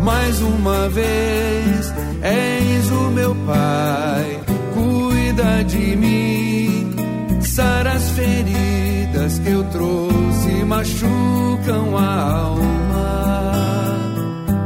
Mais 0.00 0.42
uma 0.42 0.88
vez, 0.88 1.94
és 2.22 2.90
o 2.90 3.10
meu 3.12 3.36
Pai, 3.46 4.40
cuida 4.74 5.62
de 5.64 5.96
mim, 5.96 7.40
sara 7.42 7.92
as 7.92 8.10
feridas 8.10 9.38
que 9.38 9.48
eu 9.48 9.62
trouxe, 9.70 10.64
machucam 10.66 11.96
a 11.96 12.32
alma, 12.46 13.92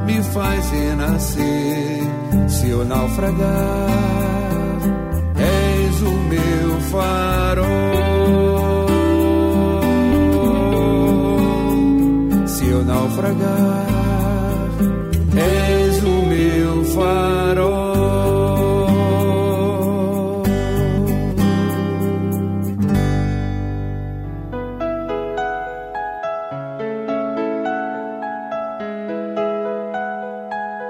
me 0.07 0.23
faz 0.23 0.71
renascer 0.71 2.01
se 2.49 2.71
eu 2.71 2.83
naufragar. 2.83 4.36
Farol. 6.91 7.67
Se 12.47 12.69
eu 12.69 12.85
naufragar, 12.85 13.87
és 15.37 16.03
o 16.03 16.27
meu 16.27 16.85
farol. 16.95 17.86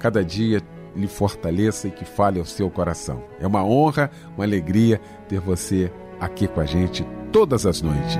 cada 0.00 0.24
dia, 0.24 0.60
lhe 0.96 1.06
fortaleça 1.06 1.86
e 1.86 1.90
que 1.90 2.04
fale 2.04 2.40
ao 2.40 2.44
seu 2.44 2.68
coração. 2.68 3.22
É 3.38 3.46
uma 3.46 3.64
honra, 3.64 4.10
uma 4.34 4.44
alegria 4.44 5.00
ter 5.28 5.38
você 5.38 5.92
aqui 6.18 6.48
com 6.48 6.60
a 6.60 6.66
gente 6.66 7.06
todas 7.30 7.64
as 7.66 7.80
noites. 7.80 8.18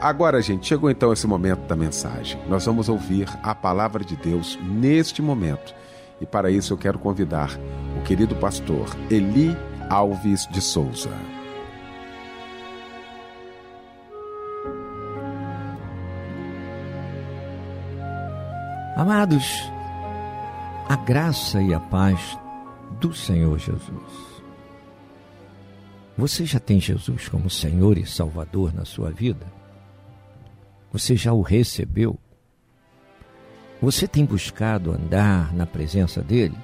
Agora, 0.00 0.42
gente, 0.42 0.66
chegou 0.66 0.90
então 0.90 1.12
esse 1.12 1.26
momento 1.28 1.60
da 1.60 1.76
mensagem. 1.76 2.40
Nós 2.48 2.66
vamos 2.66 2.88
ouvir 2.88 3.28
a 3.42 3.54
palavra 3.54 4.04
de 4.04 4.16
Deus 4.16 4.58
neste 4.60 5.22
momento. 5.22 5.74
E 6.20 6.26
para 6.26 6.50
isso 6.50 6.72
eu 6.72 6.78
quero 6.78 6.98
convidar 6.98 7.50
o 7.98 8.02
querido 8.02 8.34
pastor 8.36 8.96
Eli 9.10 9.56
Alves 9.88 10.46
de 10.48 10.60
Souza. 10.60 11.10
Amados, 19.02 19.68
a 20.88 20.94
graça 20.94 21.60
e 21.60 21.74
a 21.74 21.80
paz 21.80 22.38
do 23.00 23.12
Senhor 23.12 23.58
Jesus. 23.58 24.42
Você 26.16 26.46
já 26.46 26.60
tem 26.60 26.78
Jesus 26.78 27.28
como 27.28 27.50
Senhor 27.50 27.98
e 27.98 28.06
Salvador 28.06 28.72
na 28.72 28.84
sua 28.84 29.10
vida? 29.10 29.44
Você 30.92 31.16
já 31.16 31.32
o 31.32 31.42
recebeu? 31.42 32.16
Você 33.80 34.06
tem 34.06 34.24
buscado 34.24 34.92
andar 34.92 35.52
na 35.52 35.66
presença 35.66 36.22
dele? 36.22 36.56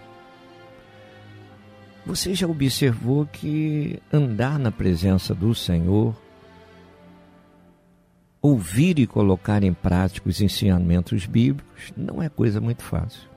Você 2.07 2.37
já 2.37 2.47
observou 2.47 3.27
que 3.27 4.01
andar 4.13 4.61
na 4.61 4.71
presença 4.71 5.35
do 5.35 5.53
Senhor, 5.57 6.15
ouvir 8.41 8.99
e 8.99 9.07
colocar 9.07 9.63
em 9.63 9.73
prática 9.73 10.29
os 10.29 10.41
ensinamentos 10.41 11.27
bíblicos, 11.27 11.93
não 11.97 12.23
é 12.23 12.29
coisa 12.29 12.61
muito 12.61 12.83
fácil. 12.83 13.29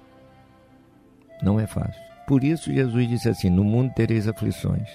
Não 1.42 1.60
é 1.60 1.66
fácil. 1.66 2.02
Por 2.28 2.44
isso 2.44 2.72
Jesus 2.72 3.10
disse 3.10 3.30
assim: 3.30 3.50
No 3.50 3.64
mundo 3.64 3.94
tereis 3.94 4.28
aflições. 4.28 4.90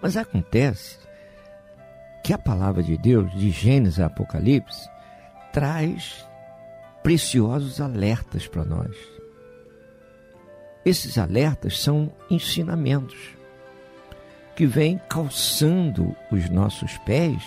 Mas 0.00 0.16
acontece 0.16 0.98
que 2.22 2.32
a 2.32 2.38
palavra 2.38 2.82
de 2.82 2.96
Deus, 2.96 3.32
de 3.32 3.50
Gênesis 3.50 3.98
a 3.98 4.06
Apocalipse, 4.06 4.88
traz 5.52 6.26
preciosos 7.02 7.80
alertas 7.80 8.46
para 8.46 8.64
nós. 8.64 8.94
Esses 10.84 11.18
alertas 11.18 11.80
são 11.80 12.12
ensinamentos 12.30 13.16
que 14.54 14.66
vêm 14.66 15.00
calçando 15.08 16.14
os 16.30 16.48
nossos 16.50 16.98
pés 16.98 17.42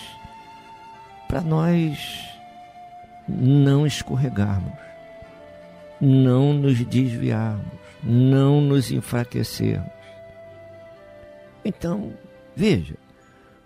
para 1.31 1.39
nós 1.39 2.27
não 3.25 3.87
escorregarmos, 3.87 4.77
não 6.01 6.51
nos 6.51 6.83
desviarmos, 6.83 7.71
não 8.03 8.59
nos 8.59 8.91
enfraquecermos. 8.91 9.89
Então, 11.63 12.11
veja, 12.53 12.97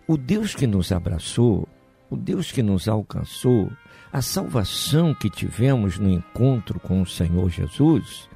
o 0.07 0.15
Deus 0.15 0.53
que 0.53 0.67
nos 0.67 0.91
abraçou, 0.91 1.67
o 2.07 2.15
Deus 2.15 2.51
que 2.51 2.61
nos 2.61 2.87
alcançou, 2.87 3.71
a 4.13 4.21
salvação 4.21 5.15
que 5.15 5.27
tivemos 5.27 5.97
no 5.97 6.07
encontro 6.07 6.79
com 6.79 7.01
o 7.01 7.07
Senhor 7.07 7.49
Jesus, 7.49 8.29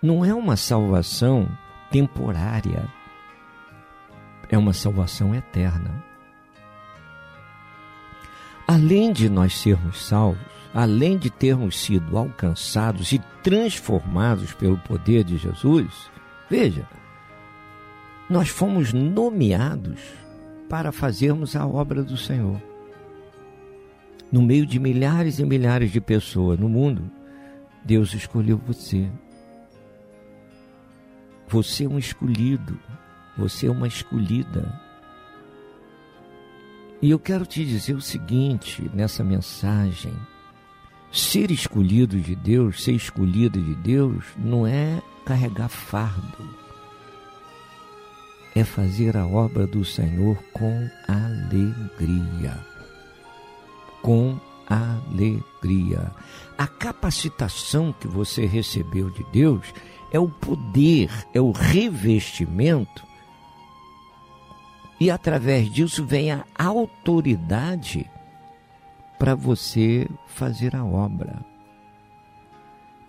não 0.00 0.24
é 0.24 0.32
uma 0.32 0.56
salvação 0.56 1.48
temporária, 1.90 2.88
é 4.48 4.56
uma 4.56 4.72
salvação 4.72 5.34
eterna. 5.34 6.08
Além 8.70 9.12
de 9.12 9.28
nós 9.28 9.58
sermos 9.58 10.00
salvos, 10.00 10.46
além 10.72 11.18
de 11.18 11.28
termos 11.28 11.76
sido 11.76 12.16
alcançados 12.16 13.10
e 13.10 13.18
transformados 13.42 14.54
pelo 14.54 14.78
poder 14.78 15.24
de 15.24 15.36
Jesus, 15.36 16.08
veja, 16.48 16.88
nós 18.30 18.48
fomos 18.48 18.92
nomeados 18.92 20.00
para 20.68 20.92
fazermos 20.92 21.56
a 21.56 21.66
obra 21.66 22.04
do 22.04 22.16
Senhor. 22.16 22.62
No 24.30 24.40
meio 24.40 24.64
de 24.64 24.78
milhares 24.78 25.40
e 25.40 25.44
milhares 25.44 25.90
de 25.90 26.00
pessoas 26.00 26.56
no 26.56 26.68
mundo, 26.68 27.10
Deus 27.84 28.14
escolheu 28.14 28.56
você. 28.56 29.10
Você 31.48 31.86
é 31.86 31.88
um 31.88 31.98
escolhido, 31.98 32.78
você 33.36 33.66
é 33.66 33.70
uma 33.72 33.88
escolhida. 33.88 34.89
E 37.02 37.10
eu 37.10 37.18
quero 37.18 37.46
te 37.46 37.64
dizer 37.64 37.94
o 37.94 38.00
seguinte 38.00 38.90
nessa 38.92 39.24
mensagem: 39.24 40.12
ser 41.10 41.50
escolhido 41.50 42.20
de 42.20 42.34
Deus, 42.34 42.82
ser 42.82 42.92
escolhido 42.92 43.60
de 43.60 43.74
Deus, 43.74 44.24
não 44.36 44.66
é 44.66 45.02
carregar 45.24 45.68
fardo, 45.68 46.48
é 48.54 48.64
fazer 48.64 49.16
a 49.16 49.26
obra 49.26 49.66
do 49.66 49.84
Senhor 49.84 50.36
com 50.52 50.88
alegria. 51.08 52.58
Com 54.02 54.38
alegria. 54.66 56.12
A 56.58 56.66
capacitação 56.66 57.94
que 57.98 58.06
você 58.06 58.44
recebeu 58.44 59.10
de 59.10 59.24
Deus 59.32 59.72
é 60.12 60.18
o 60.18 60.28
poder, 60.28 61.10
é 61.32 61.40
o 61.40 61.50
revestimento, 61.50 63.09
e 65.00 65.10
através 65.10 65.72
disso 65.72 66.04
vem 66.04 66.30
a 66.30 66.44
autoridade 66.58 68.08
para 69.18 69.34
você 69.34 70.06
fazer 70.26 70.76
a 70.76 70.84
obra. 70.84 71.40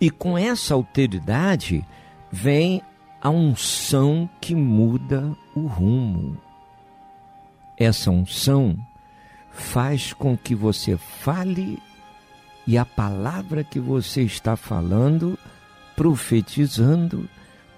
E 0.00 0.10
com 0.10 0.36
essa 0.36 0.72
autoridade 0.72 1.86
vem 2.30 2.82
a 3.20 3.28
unção 3.28 4.28
que 4.40 4.54
muda 4.54 5.36
o 5.54 5.66
rumo. 5.66 6.38
Essa 7.76 8.10
unção 8.10 8.76
faz 9.50 10.14
com 10.14 10.36
que 10.36 10.54
você 10.54 10.96
fale 10.96 11.78
e 12.66 12.78
a 12.78 12.86
palavra 12.86 13.62
que 13.62 13.78
você 13.78 14.22
está 14.22 14.56
falando, 14.56 15.38
profetizando, 15.94 17.28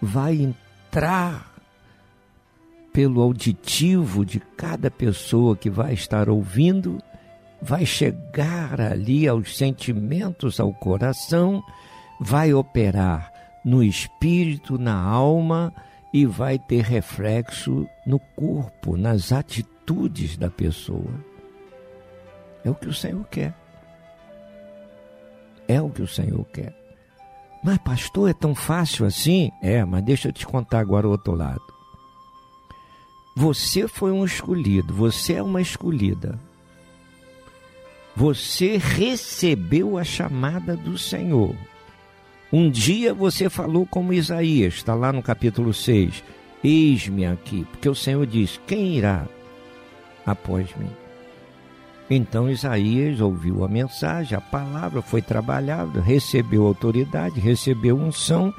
vai 0.00 0.36
entrar 0.36 1.53
pelo 2.94 3.20
auditivo 3.20 4.24
de 4.24 4.38
cada 4.38 4.88
pessoa 4.88 5.56
que 5.56 5.68
vai 5.68 5.94
estar 5.94 6.30
ouvindo, 6.30 7.02
vai 7.60 7.84
chegar 7.84 8.80
ali 8.80 9.26
aos 9.26 9.56
sentimentos, 9.56 10.60
ao 10.60 10.72
coração, 10.72 11.60
vai 12.20 12.54
operar 12.54 13.32
no 13.64 13.82
espírito, 13.82 14.78
na 14.78 14.96
alma 14.96 15.74
e 16.12 16.24
vai 16.24 16.56
ter 16.56 16.84
reflexo 16.84 17.84
no 18.06 18.20
corpo, 18.20 18.96
nas 18.96 19.32
atitudes 19.32 20.36
da 20.36 20.48
pessoa. 20.48 21.12
É 22.64 22.70
o 22.70 22.76
que 22.76 22.86
o 22.86 22.94
Senhor 22.94 23.26
quer. 23.26 23.52
É 25.66 25.82
o 25.82 25.90
que 25.90 26.02
o 26.02 26.06
Senhor 26.06 26.44
quer. 26.52 26.72
Mas, 27.64 27.78
pastor, 27.78 28.30
é 28.30 28.34
tão 28.34 28.54
fácil 28.54 29.04
assim? 29.04 29.50
É, 29.60 29.84
mas 29.84 30.04
deixa 30.04 30.28
eu 30.28 30.32
te 30.32 30.46
contar 30.46 30.78
agora 30.78 31.08
o 31.08 31.10
outro 31.10 31.34
lado. 31.34 31.73
Você 33.34 33.88
foi 33.88 34.12
um 34.12 34.24
escolhido, 34.24 34.94
você 34.94 35.34
é 35.34 35.42
uma 35.42 35.60
escolhida. 35.60 36.38
Você 38.14 38.76
recebeu 38.76 39.98
a 39.98 40.04
chamada 40.04 40.76
do 40.76 40.96
Senhor. 40.96 41.54
Um 42.52 42.70
dia 42.70 43.12
você 43.12 43.50
falou 43.50 43.84
como 43.84 44.12
Isaías, 44.12 44.74
está 44.74 44.94
lá 44.94 45.12
no 45.12 45.20
capítulo 45.20 45.74
6. 45.74 46.22
Eis-me 46.62 47.26
aqui, 47.26 47.66
porque 47.72 47.88
o 47.88 47.94
Senhor 47.94 48.24
diz: 48.24 48.60
Quem 48.68 48.96
irá 48.96 49.26
após 50.24 50.68
mim? 50.76 50.90
Então 52.08 52.48
Isaías 52.48 53.20
ouviu 53.20 53.64
a 53.64 53.68
mensagem, 53.68 54.38
a 54.38 54.40
palavra 54.40 55.02
foi 55.02 55.20
trabalhada, 55.20 56.00
recebeu 56.00 56.66
autoridade, 56.66 57.40
recebeu 57.40 57.98
unção. 57.98 58.54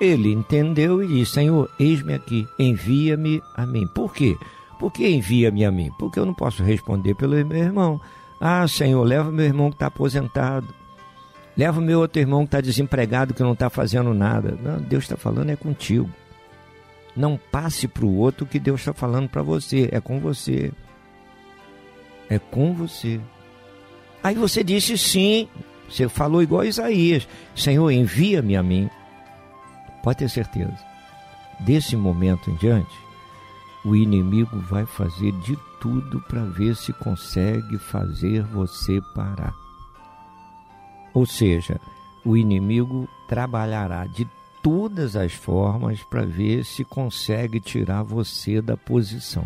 Ele 0.00 0.32
entendeu 0.32 1.02
e 1.02 1.08
disse: 1.08 1.32
Senhor, 1.32 1.70
eis-me 1.78 2.14
aqui, 2.14 2.46
envia-me 2.58 3.42
a 3.54 3.66
mim. 3.66 3.86
Por 3.86 4.12
quê? 4.12 4.36
Por 4.78 4.92
que 4.92 5.08
envia-me 5.08 5.64
a 5.64 5.70
mim? 5.70 5.90
Porque 5.98 6.18
eu 6.18 6.26
não 6.26 6.34
posso 6.34 6.62
responder 6.62 7.14
pelo 7.14 7.32
meu 7.44 7.58
irmão. 7.58 8.00
Ah, 8.40 8.66
Senhor, 8.68 9.02
leva 9.02 9.30
meu 9.30 9.46
irmão 9.46 9.70
que 9.70 9.76
está 9.76 9.86
aposentado. 9.86 10.66
Leva 11.56 11.80
meu 11.80 12.00
outro 12.00 12.20
irmão 12.20 12.40
que 12.40 12.48
está 12.48 12.60
desempregado, 12.60 13.32
que 13.32 13.42
não 13.42 13.54
está 13.54 13.70
fazendo 13.70 14.12
nada. 14.12 14.58
Não, 14.62 14.78
Deus 14.78 15.04
está 15.04 15.16
falando 15.16 15.48
é 15.48 15.56
contigo. 15.56 16.10
Não 17.16 17.40
passe 17.50 17.88
para 17.88 18.04
o 18.04 18.14
outro 18.14 18.44
que 18.44 18.58
Deus 18.58 18.80
está 18.80 18.92
falando 18.92 19.28
para 19.30 19.42
você. 19.42 19.88
É 19.90 19.98
com 19.98 20.20
você. 20.20 20.70
É 22.28 22.38
com 22.38 22.74
você. 22.74 23.18
Aí 24.22 24.34
você 24.34 24.62
disse 24.62 24.98
sim. 24.98 25.48
Você 25.88 26.08
falou 26.08 26.42
igual 26.42 26.60
a 26.60 26.66
Isaías: 26.66 27.26
Senhor, 27.54 27.90
envia-me 27.90 28.54
a 28.54 28.62
mim. 28.62 28.90
Pode 30.06 30.18
ter 30.18 30.28
certeza. 30.28 30.78
Desse 31.58 31.96
momento 31.96 32.48
em 32.48 32.54
diante, 32.54 32.96
o 33.84 33.96
inimigo 33.96 34.56
vai 34.60 34.86
fazer 34.86 35.32
de 35.40 35.58
tudo 35.80 36.20
para 36.28 36.44
ver 36.44 36.76
se 36.76 36.92
consegue 36.92 37.76
fazer 37.76 38.44
você 38.44 39.00
parar. 39.16 39.52
Ou 41.12 41.26
seja, 41.26 41.80
o 42.24 42.36
inimigo 42.36 43.08
trabalhará 43.26 44.06
de 44.06 44.28
todas 44.62 45.16
as 45.16 45.32
formas 45.32 46.00
para 46.04 46.24
ver 46.24 46.64
se 46.64 46.84
consegue 46.84 47.58
tirar 47.58 48.04
você 48.04 48.62
da 48.62 48.76
posição. 48.76 49.44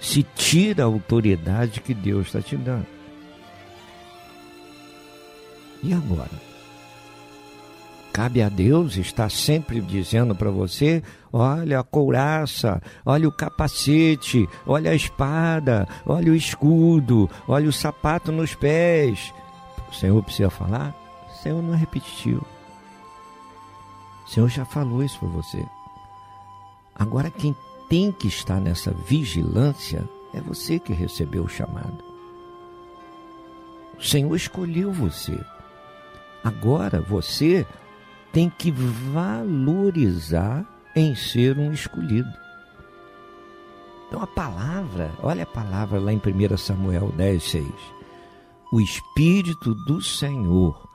Se 0.00 0.24
tira 0.24 0.82
a 0.82 0.86
autoridade 0.86 1.80
que 1.80 1.94
Deus 1.94 2.26
está 2.26 2.42
te 2.42 2.56
dando. 2.56 2.88
E 5.84 5.92
agora? 5.92 6.43
Cabe 8.14 8.40
a 8.42 8.48
Deus 8.48 8.96
estar 8.96 9.28
sempre 9.28 9.80
dizendo 9.80 10.36
para 10.36 10.48
você: 10.48 11.02
olha 11.32 11.80
a 11.80 11.82
couraça, 11.82 12.80
olha 13.04 13.28
o 13.28 13.32
capacete, 13.32 14.48
olha 14.64 14.92
a 14.92 14.94
espada, 14.94 15.88
olha 16.06 16.30
o 16.30 16.36
escudo, 16.36 17.28
olha 17.48 17.68
o 17.68 17.72
sapato 17.72 18.30
nos 18.30 18.54
pés. 18.54 19.34
O 19.90 19.92
Senhor 19.92 20.22
precisa 20.22 20.48
falar? 20.48 20.94
O 21.28 21.42
Senhor 21.42 21.60
não 21.60 21.74
é 21.74 21.76
repetitivo. 21.76 22.46
O 24.24 24.30
Senhor 24.30 24.48
já 24.48 24.64
falou 24.64 25.02
isso 25.02 25.18
para 25.18 25.28
você. 25.30 25.66
Agora, 26.94 27.32
quem 27.32 27.54
tem 27.88 28.12
que 28.12 28.28
estar 28.28 28.60
nessa 28.60 28.92
vigilância 28.92 30.08
é 30.32 30.40
você 30.40 30.78
que 30.78 30.92
recebeu 30.92 31.42
o 31.42 31.48
chamado. 31.48 31.98
O 33.98 34.02
Senhor 34.04 34.36
escolheu 34.36 34.92
você. 34.92 35.36
Agora 36.44 37.00
você 37.00 37.66
tem 38.34 38.50
que 38.50 38.70
valorizar 38.70 40.66
em 40.94 41.14
ser 41.14 41.58
um 41.58 41.72
escolhido. 41.72 42.28
Então 44.08 44.20
a 44.22 44.26
palavra, 44.26 45.10
olha 45.22 45.44
a 45.44 45.46
palavra 45.46 45.98
lá 45.98 46.12
em 46.12 46.18
1 46.18 46.56
Samuel 46.58 47.10
10, 47.16 47.42
6 47.42 47.94
o 48.74 48.80
Espírito 48.80 49.72
do 49.72 50.02
Senhor 50.02 50.88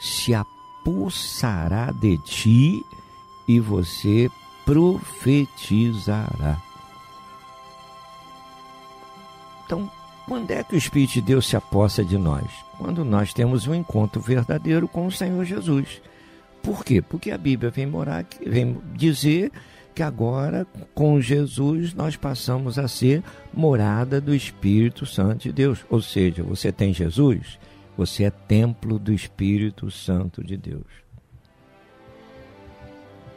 se 0.00 0.32
apossará 0.32 1.92
de 1.92 2.16
ti 2.16 2.82
e 3.46 3.60
você 3.60 4.30
profetizará. 4.64 6.56
Então, 9.66 9.90
quando 10.26 10.50
é 10.50 10.64
que 10.64 10.74
o 10.74 10.78
Espírito 10.78 11.12
de 11.12 11.20
Deus 11.20 11.46
se 11.46 11.56
apossa 11.56 12.02
de 12.02 12.16
nós? 12.16 12.46
Quando 12.78 13.04
nós 13.04 13.34
temos 13.34 13.66
um 13.66 13.74
encontro 13.74 14.18
verdadeiro 14.18 14.88
com 14.88 15.06
o 15.06 15.12
Senhor 15.12 15.44
Jesus. 15.44 16.00
Por 16.66 16.84
quê? 16.84 17.00
Porque 17.00 17.30
a 17.30 17.38
Bíblia 17.38 17.70
vem 17.70 17.86
morar 17.86 18.26
vem 18.44 18.76
dizer 18.96 19.52
que 19.94 20.02
agora, 20.02 20.66
com 20.96 21.20
Jesus, 21.20 21.94
nós 21.94 22.16
passamos 22.16 22.76
a 22.76 22.88
ser 22.88 23.22
morada 23.54 24.20
do 24.20 24.34
Espírito 24.34 25.06
Santo 25.06 25.44
de 25.44 25.52
Deus. 25.52 25.86
Ou 25.88 26.02
seja, 26.02 26.42
você 26.42 26.72
tem 26.72 26.92
Jesus, 26.92 27.56
você 27.96 28.24
é 28.24 28.30
templo 28.30 28.98
do 28.98 29.12
Espírito 29.12 29.92
Santo 29.92 30.42
de 30.42 30.56
Deus. 30.56 30.88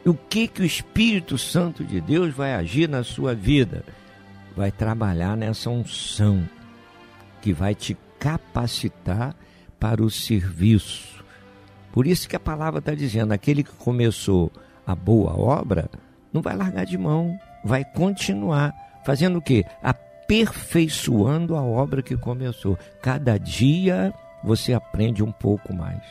O 0.04 0.12
que, 0.12 0.48
que 0.48 0.62
o 0.62 0.66
Espírito 0.66 1.38
Santo 1.38 1.84
de 1.84 2.00
Deus 2.00 2.34
vai 2.34 2.54
agir 2.54 2.88
na 2.88 3.04
sua 3.04 3.32
vida? 3.32 3.84
Vai 4.56 4.72
trabalhar 4.72 5.36
nessa 5.36 5.70
unção 5.70 6.48
que 7.40 7.52
vai 7.52 7.76
te 7.76 7.96
capacitar 8.18 9.36
para 9.78 10.02
o 10.02 10.10
serviço. 10.10 11.19
Por 11.92 12.06
isso 12.06 12.28
que 12.28 12.36
a 12.36 12.40
palavra 12.40 12.78
está 12.78 12.94
dizendo: 12.94 13.32
aquele 13.32 13.62
que 13.62 13.72
começou 13.72 14.50
a 14.86 14.94
boa 14.94 15.38
obra 15.38 15.90
não 16.32 16.40
vai 16.40 16.56
largar 16.56 16.84
de 16.86 16.96
mão, 16.96 17.38
vai 17.64 17.84
continuar 17.84 18.74
fazendo 19.04 19.38
o 19.38 19.42
quê? 19.42 19.64
Aperfeiçoando 19.82 21.56
a 21.56 21.62
obra 21.62 22.02
que 22.02 22.16
começou. 22.16 22.78
Cada 23.02 23.38
dia 23.38 24.12
você 24.42 24.72
aprende 24.72 25.22
um 25.22 25.32
pouco 25.32 25.74
mais. 25.74 26.02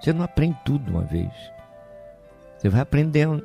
Você 0.00 0.12
não 0.12 0.24
aprende 0.24 0.56
tudo 0.64 0.90
uma 0.90 1.02
vez. 1.02 1.30
Você 2.58 2.68
vai 2.68 2.80
aprendendo. 2.80 3.44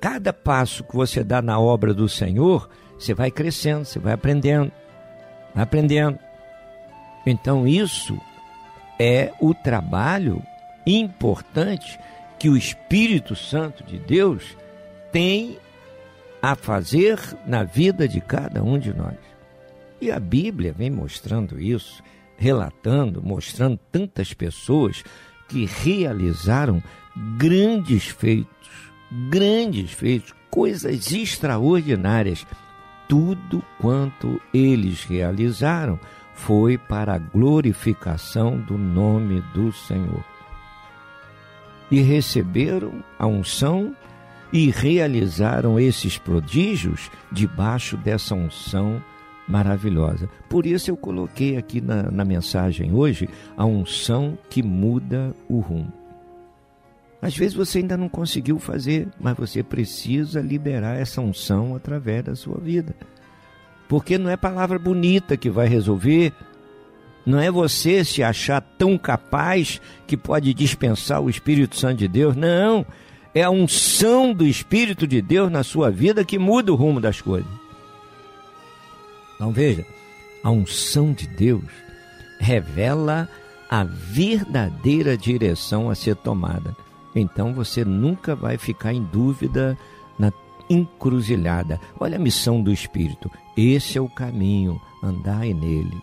Cada 0.00 0.32
passo 0.32 0.82
que 0.82 0.96
você 0.96 1.22
dá 1.22 1.42
na 1.42 1.60
obra 1.60 1.92
do 1.92 2.08
Senhor, 2.08 2.68
você 2.98 3.12
vai 3.12 3.30
crescendo, 3.30 3.84
você 3.84 3.98
vai 3.98 4.14
aprendendo, 4.14 4.72
vai 5.54 5.62
aprendendo. 5.62 6.18
Então 7.26 7.66
isso 7.66 8.18
é 9.02 9.32
o 9.40 9.54
trabalho 9.54 10.42
importante 10.86 11.98
que 12.38 12.50
o 12.50 12.56
Espírito 12.56 13.34
Santo 13.34 13.82
de 13.82 13.98
Deus 13.98 14.54
tem 15.10 15.58
a 16.42 16.54
fazer 16.54 17.18
na 17.46 17.64
vida 17.64 18.06
de 18.06 18.20
cada 18.20 18.62
um 18.62 18.78
de 18.78 18.92
nós. 18.92 19.16
E 20.02 20.12
a 20.12 20.20
Bíblia 20.20 20.74
vem 20.76 20.90
mostrando 20.90 21.58
isso, 21.58 22.02
relatando, 22.36 23.22
mostrando 23.22 23.80
tantas 23.90 24.34
pessoas 24.34 25.02
que 25.48 25.64
realizaram 25.64 26.82
grandes 27.38 28.04
feitos, 28.06 28.68
grandes 29.30 29.92
feitos, 29.92 30.34
coisas 30.50 31.10
extraordinárias. 31.10 32.46
Tudo 33.08 33.64
quanto 33.80 34.38
eles 34.52 35.04
realizaram 35.04 35.98
foi 36.44 36.78
para 36.78 37.14
a 37.14 37.18
glorificação 37.18 38.58
do 38.58 38.78
nome 38.78 39.42
do 39.54 39.72
Senhor. 39.72 40.24
E 41.90 42.00
receberam 42.00 43.04
a 43.18 43.26
unção 43.26 43.94
e 44.52 44.70
realizaram 44.70 45.78
esses 45.78 46.18
prodígios 46.18 47.10
debaixo 47.30 47.96
dessa 47.96 48.34
unção 48.34 49.02
maravilhosa. 49.46 50.28
Por 50.48 50.66
isso 50.66 50.90
eu 50.90 50.96
coloquei 50.96 51.56
aqui 51.56 51.80
na, 51.80 52.10
na 52.10 52.24
mensagem 52.24 52.92
hoje 52.92 53.28
a 53.56 53.66
unção 53.66 54.38
que 54.48 54.62
muda 54.62 55.34
o 55.48 55.58
rumo. 55.58 55.92
Às 57.20 57.36
vezes 57.36 57.54
você 57.54 57.78
ainda 57.78 57.98
não 57.98 58.08
conseguiu 58.08 58.58
fazer, 58.58 59.08
mas 59.20 59.36
você 59.36 59.62
precisa 59.62 60.40
liberar 60.40 60.98
essa 60.98 61.20
unção 61.20 61.74
através 61.74 62.24
da 62.24 62.34
sua 62.34 62.58
vida. 62.58 62.94
Porque 63.90 64.16
não 64.16 64.30
é 64.30 64.36
palavra 64.36 64.78
bonita 64.78 65.36
que 65.36 65.50
vai 65.50 65.66
resolver, 65.66 66.32
não 67.26 67.40
é 67.40 67.50
você 67.50 68.04
se 68.04 68.22
achar 68.22 68.60
tão 68.60 68.96
capaz 68.96 69.80
que 70.06 70.16
pode 70.16 70.54
dispensar 70.54 71.20
o 71.20 71.28
Espírito 71.28 71.76
Santo 71.76 71.98
de 71.98 72.06
Deus, 72.06 72.36
não. 72.36 72.86
É 73.34 73.42
a 73.42 73.50
unção 73.50 74.32
do 74.32 74.46
Espírito 74.46 75.08
de 75.08 75.20
Deus 75.20 75.50
na 75.50 75.64
sua 75.64 75.90
vida 75.90 76.24
que 76.24 76.38
muda 76.38 76.70
o 76.72 76.76
rumo 76.76 77.00
das 77.00 77.20
coisas. 77.20 77.50
Então 79.34 79.50
veja, 79.50 79.84
a 80.44 80.52
unção 80.52 81.12
de 81.12 81.26
Deus 81.26 81.64
revela 82.38 83.28
a 83.68 83.82
verdadeira 83.82 85.16
direção 85.16 85.90
a 85.90 85.96
ser 85.96 86.14
tomada. 86.14 86.76
Então 87.12 87.52
você 87.52 87.84
nunca 87.84 88.36
vai 88.36 88.56
ficar 88.56 88.94
em 88.94 89.02
dúvida 89.02 89.76
na 90.16 90.30
encruzilhada. 90.70 91.80
Olha 91.98 92.16
a 92.16 92.20
missão 92.20 92.62
do 92.62 92.72
Espírito. 92.72 93.30
Esse 93.56 93.98
é 93.98 94.00
o 94.00 94.08
caminho, 94.08 94.80
andai 95.02 95.52
nele. 95.52 96.00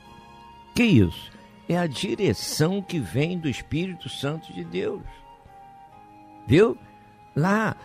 Que 0.76 0.84
isso? 0.84 1.32
É 1.68 1.78
a 1.78 1.88
direção 1.88 2.82
que 2.82 3.00
vem 3.00 3.40
do 3.40 3.50
Espírito 3.50 4.10
Santo 4.10 4.54
de 4.54 4.64
Deus. 4.64 5.02
Viu? 6.46 6.78
Lá 7.36 7.76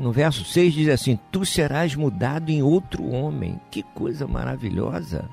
no 0.00 0.12
verso 0.12 0.44
6 0.44 0.74
diz 0.74 0.88
assim: 0.88 1.18
Tu 1.30 1.44
serás 1.44 1.94
mudado 1.94 2.50
em 2.50 2.62
outro 2.62 3.04
homem. 3.10 3.60
Que 3.70 3.82
coisa 3.82 4.26
maravilhosa. 4.26 5.28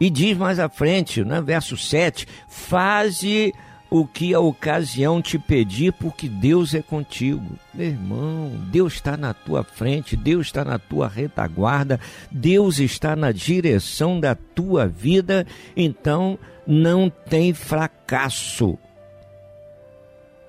E 0.00 0.08
diz 0.08 0.36
mais 0.36 0.58
à 0.58 0.68
frente, 0.68 1.22
no 1.22 1.42
verso 1.42 1.76
7, 1.76 2.26
faze 2.48 3.52
o 3.90 4.06
que 4.06 4.32
a 4.32 4.40
ocasião 4.40 5.20
te 5.20 5.38
pedir, 5.38 5.92
porque 5.92 6.28
Deus 6.28 6.74
é 6.74 6.80
contigo. 6.80 7.44
Meu 7.74 7.88
irmão, 7.88 8.52
Deus 8.70 8.94
está 8.94 9.16
na 9.16 9.34
tua 9.34 9.64
frente, 9.64 10.16
Deus 10.16 10.46
está 10.46 10.64
na 10.64 10.78
tua 10.78 11.08
retaguarda, 11.08 11.98
Deus 12.30 12.78
está 12.78 13.16
na 13.16 13.32
direção 13.32 14.20
da 14.20 14.34
tua 14.34 14.86
vida, 14.86 15.44
então 15.76 16.38
não 16.66 17.10
tem 17.10 17.52
fracasso 17.52 18.78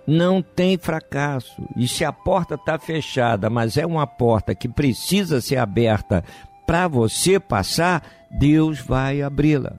não 0.06 0.42
tem 0.42 0.78
fracasso. 0.78 1.64
E 1.78 1.88
se 1.88 2.04
a 2.04 2.12
porta 2.12 2.56
está 2.56 2.78
fechada, 2.78 3.50
mas 3.50 3.78
é 3.78 3.86
uma 3.86 4.06
porta 4.06 4.54
que 4.54 4.68
precisa 4.68 5.40
ser 5.40 5.58
aberta 5.58 6.24
para 6.66 6.88
você 6.88 7.40
passar, 7.40 8.04
Deus 8.30 8.80
vai 8.80 9.22
abri-la. 9.22 9.74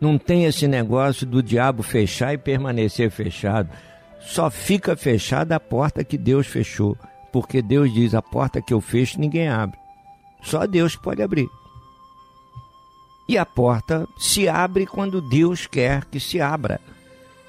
Não 0.00 0.18
tem 0.18 0.44
esse 0.44 0.68
negócio 0.68 1.26
do 1.26 1.42
diabo 1.42 1.82
fechar 1.82 2.34
e 2.34 2.38
permanecer 2.38 3.10
fechado. 3.10 3.70
Só 4.20 4.50
fica 4.50 4.96
fechada 4.96 5.56
a 5.56 5.60
porta 5.60 6.04
que 6.04 6.18
Deus 6.18 6.46
fechou. 6.46 6.96
Porque 7.32 7.62
Deus 7.62 7.92
diz: 7.92 8.14
a 8.14 8.22
porta 8.22 8.60
que 8.60 8.74
eu 8.74 8.80
fecho 8.80 9.20
ninguém 9.20 9.48
abre. 9.48 9.78
Só 10.42 10.66
Deus 10.66 10.96
pode 10.96 11.22
abrir. 11.22 11.48
E 13.28 13.36
a 13.36 13.44
porta 13.44 14.06
se 14.18 14.48
abre 14.48 14.86
quando 14.86 15.20
Deus 15.20 15.66
quer 15.66 16.04
que 16.04 16.20
se 16.20 16.40
abra 16.40 16.80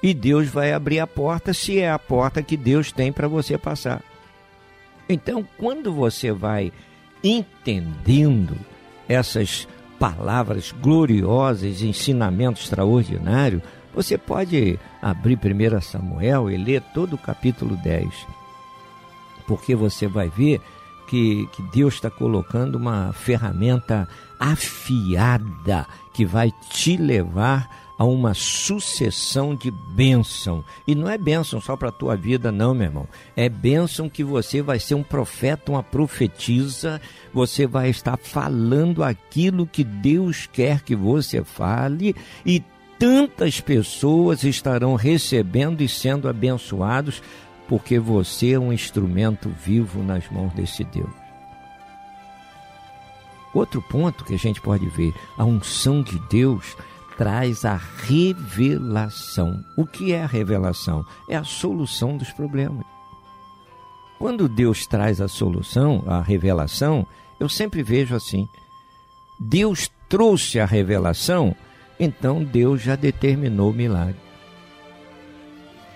e 0.02 0.14
Deus 0.14 0.48
vai 0.48 0.72
abrir 0.72 1.00
a 1.00 1.06
porta 1.06 1.52
se 1.52 1.78
é 1.78 1.90
a 1.90 1.98
porta 1.98 2.42
que 2.42 2.56
Deus 2.56 2.92
tem 2.92 3.12
para 3.12 3.28
você 3.28 3.58
passar. 3.58 4.02
Então, 5.08 5.46
quando 5.56 5.92
você 5.92 6.30
vai 6.32 6.72
entendendo 7.22 8.56
essas 9.08 9.66
palavras 9.98 10.72
gloriosas, 10.80 11.82
ensinamento 11.82 12.60
extraordinário, 12.60 13.62
você 13.94 14.16
pode 14.16 14.78
abrir 15.02 15.38
1 15.38 15.80
Samuel 15.80 16.50
e 16.50 16.56
ler 16.56 16.82
todo 16.94 17.14
o 17.14 17.18
capítulo 17.18 17.76
10. 17.76 18.08
Porque 19.46 19.74
você 19.74 20.06
vai 20.06 20.28
ver 20.28 20.60
que, 21.08 21.48
que 21.52 21.62
Deus 21.62 21.94
está 21.94 22.10
colocando 22.10 22.76
uma 22.76 23.12
ferramenta 23.12 24.06
afiada 24.38 25.86
que 26.12 26.24
vai 26.24 26.52
te 26.70 26.96
levar 26.96 27.87
a 27.98 28.04
uma 28.04 28.32
sucessão 28.32 29.56
de 29.56 29.72
bênção. 29.72 30.64
E 30.86 30.94
não 30.94 31.10
é 31.10 31.18
bênção 31.18 31.60
só 31.60 31.76
para 31.76 31.88
a 31.88 31.92
tua 31.92 32.16
vida, 32.16 32.52
não, 32.52 32.72
meu 32.72 32.84
irmão. 32.86 33.08
É 33.36 33.48
bênção 33.48 34.08
que 34.08 34.22
você 34.22 34.62
vai 34.62 34.78
ser 34.78 34.94
um 34.94 35.02
profeta, 35.02 35.72
uma 35.72 35.82
profetisa, 35.82 37.00
você 37.34 37.66
vai 37.66 37.90
estar 37.90 38.16
falando 38.16 39.02
aquilo 39.02 39.66
que 39.66 39.82
Deus 39.82 40.48
quer 40.50 40.80
que 40.82 40.94
você 40.94 41.42
fale 41.42 42.14
e 42.46 42.62
tantas 43.00 43.60
pessoas 43.60 44.44
estarão 44.44 44.94
recebendo 44.94 45.82
e 45.82 45.88
sendo 45.88 46.28
abençoados 46.28 47.20
porque 47.66 47.98
você 47.98 48.52
é 48.52 48.58
um 48.58 48.72
instrumento 48.72 49.50
vivo 49.64 50.02
nas 50.02 50.28
mãos 50.30 50.52
desse 50.54 50.84
Deus. 50.84 51.10
Outro 53.52 53.82
ponto 53.82 54.24
que 54.24 54.34
a 54.34 54.38
gente 54.38 54.60
pode 54.60 54.86
ver, 54.90 55.12
a 55.36 55.44
unção 55.44 56.02
de 56.02 56.18
Deus 56.28 56.76
traz 57.18 57.64
a 57.64 57.74
revelação. 57.74 59.62
O 59.76 59.84
que 59.84 60.12
é 60.12 60.22
a 60.22 60.26
revelação? 60.26 61.04
É 61.28 61.36
a 61.36 61.42
solução 61.42 62.16
dos 62.16 62.30
problemas. 62.30 62.84
Quando 64.20 64.48
Deus 64.48 64.86
traz 64.86 65.20
a 65.20 65.26
solução, 65.26 66.04
a 66.06 66.22
revelação, 66.22 67.04
eu 67.40 67.48
sempre 67.48 67.82
vejo 67.82 68.14
assim: 68.14 68.48
Deus 69.38 69.90
trouxe 70.08 70.60
a 70.60 70.64
revelação, 70.64 71.54
então 71.98 72.42
Deus 72.42 72.80
já 72.80 72.94
determinou 72.94 73.70
o 73.70 73.74
milagre. 73.74 74.16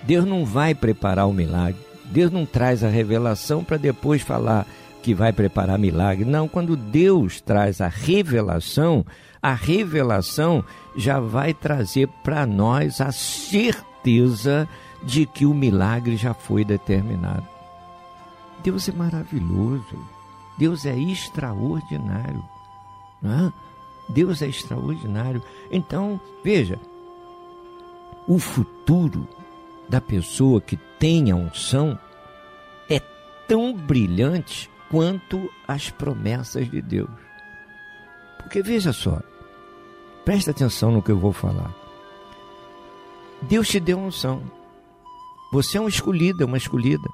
Deus 0.02 0.24
não 0.24 0.44
vai 0.44 0.74
preparar 0.74 1.28
o 1.28 1.32
milagre. 1.32 1.80
Deus 2.06 2.32
não 2.32 2.44
traz 2.44 2.82
a 2.82 2.88
revelação 2.88 3.62
para 3.62 3.76
depois 3.76 4.22
falar 4.22 4.66
que 5.02 5.14
vai 5.14 5.32
preparar 5.32 5.78
milagre. 5.78 6.24
Não, 6.24 6.48
quando 6.48 6.76
Deus 6.76 7.40
traz 7.40 7.80
a 7.80 7.88
revelação, 7.88 9.06
a 9.42 9.54
revelação 9.54 10.64
já 10.94 11.18
vai 11.18 11.52
trazer 11.52 12.06
para 12.22 12.46
nós 12.46 13.00
a 13.00 13.10
certeza 13.10 14.68
de 15.02 15.26
que 15.26 15.44
o 15.44 15.52
milagre 15.52 16.16
já 16.16 16.32
foi 16.32 16.64
determinado. 16.64 17.46
Deus 18.62 18.88
é 18.88 18.92
maravilhoso, 18.92 19.98
Deus 20.56 20.86
é 20.86 20.96
extraordinário. 20.96 22.44
É? 23.24 23.52
Deus 24.08 24.42
é 24.42 24.46
extraordinário. 24.46 25.42
Então, 25.70 26.20
veja, 26.44 26.78
o 28.28 28.38
futuro 28.38 29.26
da 29.88 30.00
pessoa 30.00 30.60
que 30.60 30.76
tem 30.98 31.32
a 31.32 31.36
unção 31.36 31.98
é 32.88 33.00
tão 33.48 33.74
brilhante 33.74 34.70
quanto 34.88 35.50
as 35.66 35.90
promessas 35.90 36.70
de 36.70 36.80
Deus. 36.80 37.10
Porque 38.38 38.62
veja 38.62 38.92
só, 38.92 39.20
Presta 40.24 40.50
atenção 40.52 40.92
no 40.92 41.02
que 41.02 41.10
eu 41.10 41.18
vou 41.18 41.32
falar. 41.32 41.74
Deus 43.40 43.68
te 43.68 43.80
deu 43.80 43.98
unção. 43.98 44.42
Você 45.52 45.76
é 45.78 45.80
um 45.80 45.88
escolhido, 45.88 46.42
é 46.42 46.46
uma 46.46 46.56
escolhida. 46.56 47.08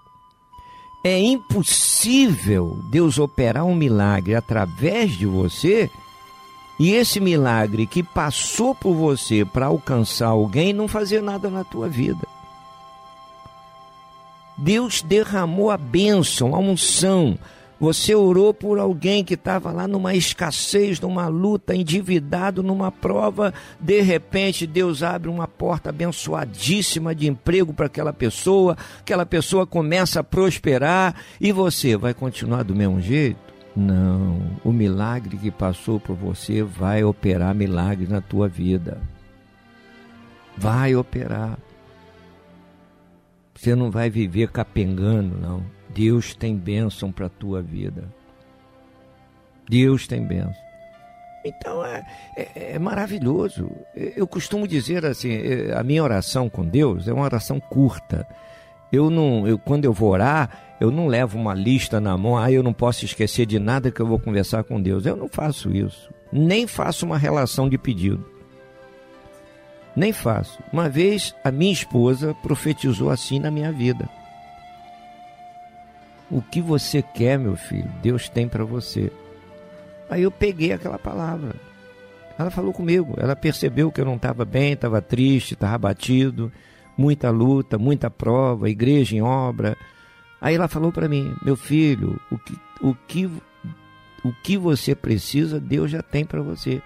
É 1.02 1.18
impossível 1.18 2.78
Deus 2.90 3.18
operar 3.18 3.64
um 3.64 3.74
milagre 3.74 4.34
através 4.34 5.12
de 5.12 5.26
você 5.26 5.90
e 6.78 6.92
esse 6.92 7.18
milagre 7.18 7.86
que 7.86 8.02
passou 8.02 8.74
por 8.74 8.94
você 8.94 9.44
para 9.44 9.66
alcançar 9.66 10.28
alguém 10.28 10.72
não 10.72 10.86
fazer 10.86 11.22
nada 11.22 11.48
na 11.48 11.64
tua 11.64 11.88
vida. 11.88 12.26
Deus 14.56 15.02
derramou 15.02 15.70
a 15.70 15.76
bênção, 15.76 16.54
a 16.54 16.59
unção, 16.59 17.38
você 17.81 18.14
orou 18.14 18.53
por 18.53 18.79
alguém 18.79 19.22
que 19.22 19.35
estava 19.35 19.70
lá 19.70 19.87
numa 19.87 20.14
escassez, 20.14 21.01
numa 21.01 21.29
luta, 21.29 21.74
endividado, 21.74 22.62
numa 22.62 22.91
prova. 22.91 23.55
De 23.79 24.01
repente, 24.01 24.66
Deus 24.66 25.03
abre 25.03 25.29
uma 25.29 25.47
porta 25.47 25.91
abençoadíssima 25.91 27.14
de 27.14 27.29
emprego 27.29 27.72
para 27.72 27.87
aquela 27.87 28.12
pessoa. 28.12 28.76
Aquela 28.99 29.24
pessoa 29.24 29.66
começa 29.66 30.20
a 30.20 30.24
prosperar 30.24 31.14
e 31.41 31.53
você 31.53 31.97
vai 31.97 32.12
continuar 32.12 32.64
do 32.64 32.74
mesmo 32.74 33.01
jeito? 33.01 33.49
Não. 33.76 34.59
o 34.64 34.72
milagre 34.72 35.37
que 35.37 35.53
passou 35.53 36.01
por 36.01 36.16
você 36.16 36.64
vai 36.64 37.05
operar 37.05 37.55
milagre 37.55 38.09
na 38.09 38.20
tua 38.20 38.49
vida. 38.49 39.01
Vai 40.57 40.97
operar. 40.97 41.57
Você 43.55 43.76
não 43.76 43.89
vai 43.89 44.11
viver 44.11 44.51
capengando, 44.51 45.39
não. 45.39 45.78
Deus 45.99 46.32
tem 46.32 46.57
bênção 46.57 47.11
para 47.11 47.26
a 47.26 47.28
tua 47.28 47.61
vida. 47.61 48.05
Deus 49.68 50.07
tem 50.07 50.24
bênção. 50.24 50.55
Então 51.44 51.84
é, 51.84 52.07
é, 52.36 52.72
é, 52.74 52.78
maravilhoso. 52.78 53.68
Eu 53.96 54.24
costumo 54.24 54.68
dizer 54.68 55.05
assim: 55.05 55.32
é, 55.32 55.76
a 55.76 55.82
minha 55.82 56.05
oração 56.05 56.49
com 56.49 56.64
Deus 56.64 57.09
é 57.09 57.12
uma 57.12 57.24
oração 57.24 57.59
curta. 57.59 58.24
Eu 58.92 59.11
não, 59.11 59.44
eu, 59.44 59.59
quando 59.59 59.86
eu 59.86 59.92
vou 59.92 60.11
orar, 60.11 60.76
eu 60.80 60.92
não 60.92 61.09
levo 61.09 61.36
uma 61.36 61.53
lista 61.53 62.01
na 62.01 62.16
mão, 62.16 62.38
ah, 62.38 62.51
eu 62.51 62.62
não 62.62 62.72
posso 62.72 63.05
esquecer 63.05 63.44
de 63.44 63.59
nada 63.59 63.90
que 63.90 64.01
eu 64.01 64.07
vou 64.07 64.20
conversar 64.20 64.62
com 64.62 64.80
Deus. 64.80 65.05
Eu 65.05 65.16
não 65.16 65.28
faço 65.28 65.74
isso. 65.74 66.14
Nem 66.32 66.68
faço 66.68 67.05
uma 67.05 67.18
relação 67.18 67.68
de 67.68 67.76
pedido. 67.76 68.24
Nem 69.96 70.12
faço. 70.12 70.62
Uma 70.72 70.88
vez 70.88 71.34
a 71.42 71.51
minha 71.51 71.72
esposa 71.72 72.36
profetizou 72.40 73.11
assim 73.11 73.40
na 73.40 73.51
minha 73.51 73.72
vida. 73.72 74.09
O 76.31 76.43
que 76.43 76.61
você 76.61 77.03
quer, 77.03 77.39
meu 77.39 77.57
filho, 77.57 77.91
Deus 78.03 78.29
tem 78.29 78.47
para 78.47 78.64
você. 78.64 79.11
Aí 80.11 80.22
eu 80.22 80.31
peguei 80.31 80.72
aquela 80.72 80.99
palavra. 80.99 81.55
Ela 82.39 82.51
falou 82.51 82.72
comigo. 82.72 83.14
Ela 83.16 83.35
percebeu 83.35 83.91
que 83.91 84.01
eu 84.01 84.05
não 84.05 84.16
estava 84.16 84.45
bem, 84.45 84.72
estava 84.72 85.03
triste, 85.03 85.55
estava 85.55 85.74
abatido, 85.74 86.53
muita 86.97 87.31
luta, 87.31 87.79
muita 87.79 88.11
prova, 88.11 88.70
igreja 88.70 89.16
em 89.16 89.22
obra. 89.22 89.76
Aí 90.41 90.55
ela 90.55 90.68
falou 90.68 90.93
para 90.93 91.09
mim: 91.09 91.35
meu 91.43 91.57
filho, 91.57 92.20
o 92.31 92.39
que, 92.39 92.59
o 92.81 92.95
que, 92.95 93.26
o 94.24 94.33
que 94.43 94.57
você 94.57 94.95
precisa, 94.95 95.59
Deus 95.59 95.91
já 95.91 96.03
tem 96.03 96.24
para 96.24 96.43
você. 96.43 96.83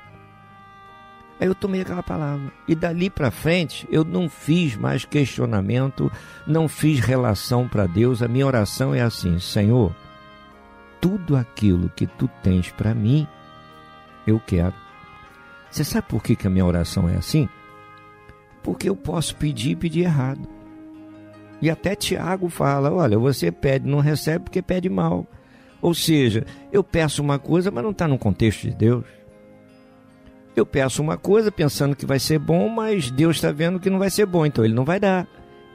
Aí 1.42 1.48
eu 1.48 1.56
tomei 1.56 1.80
aquela 1.80 2.04
palavra. 2.04 2.52
E 2.68 2.74
dali 2.76 3.10
para 3.10 3.28
frente, 3.28 3.84
eu 3.90 4.04
não 4.04 4.28
fiz 4.28 4.76
mais 4.76 5.04
questionamento, 5.04 6.08
não 6.46 6.68
fiz 6.68 7.00
relação 7.00 7.66
para 7.66 7.84
Deus. 7.84 8.22
A 8.22 8.28
minha 8.28 8.46
oração 8.46 8.94
é 8.94 9.00
assim: 9.00 9.40
Senhor, 9.40 9.92
tudo 11.00 11.34
aquilo 11.34 11.90
que 11.96 12.06
tu 12.06 12.30
tens 12.44 12.70
para 12.70 12.94
mim, 12.94 13.26
eu 14.24 14.38
quero. 14.38 14.72
Você 15.68 15.82
sabe 15.82 16.06
por 16.06 16.22
que, 16.22 16.36
que 16.36 16.46
a 16.46 16.50
minha 16.50 16.64
oração 16.64 17.08
é 17.08 17.16
assim? 17.16 17.48
Porque 18.62 18.88
eu 18.88 18.94
posso 18.94 19.34
pedir 19.34 19.70
e 19.70 19.76
pedir 19.76 20.02
errado. 20.02 20.48
E 21.60 21.68
até 21.68 21.96
Tiago 21.96 22.48
fala: 22.48 22.92
olha, 22.92 23.18
você 23.18 23.50
pede, 23.50 23.84
não 23.88 23.98
recebe 23.98 24.44
porque 24.44 24.62
pede 24.62 24.88
mal. 24.88 25.26
Ou 25.80 25.92
seja, 25.92 26.46
eu 26.70 26.84
peço 26.84 27.20
uma 27.20 27.40
coisa, 27.40 27.68
mas 27.68 27.82
não 27.82 27.90
está 27.90 28.06
no 28.06 28.16
contexto 28.16 28.62
de 28.62 28.74
Deus. 28.76 29.04
Eu 30.54 30.66
peço 30.66 31.02
uma 31.02 31.16
coisa 31.16 31.50
pensando 31.50 31.96
que 31.96 32.04
vai 32.04 32.18
ser 32.18 32.38
bom, 32.38 32.68
mas 32.68 33.10
Deus 33.10 33.36
está 33.36 33.50
vendo 33.50 33.80
que 33.80 33.88
não 33.88 33.98
vai 33.98 34.10
ser 34.10 34.26
bom, 34.26 34.44
então 34.44 34.64
Ele 34.64 34.74
não 34.74 34.84
vai 34.84 35.00
dar. 35.00 35.26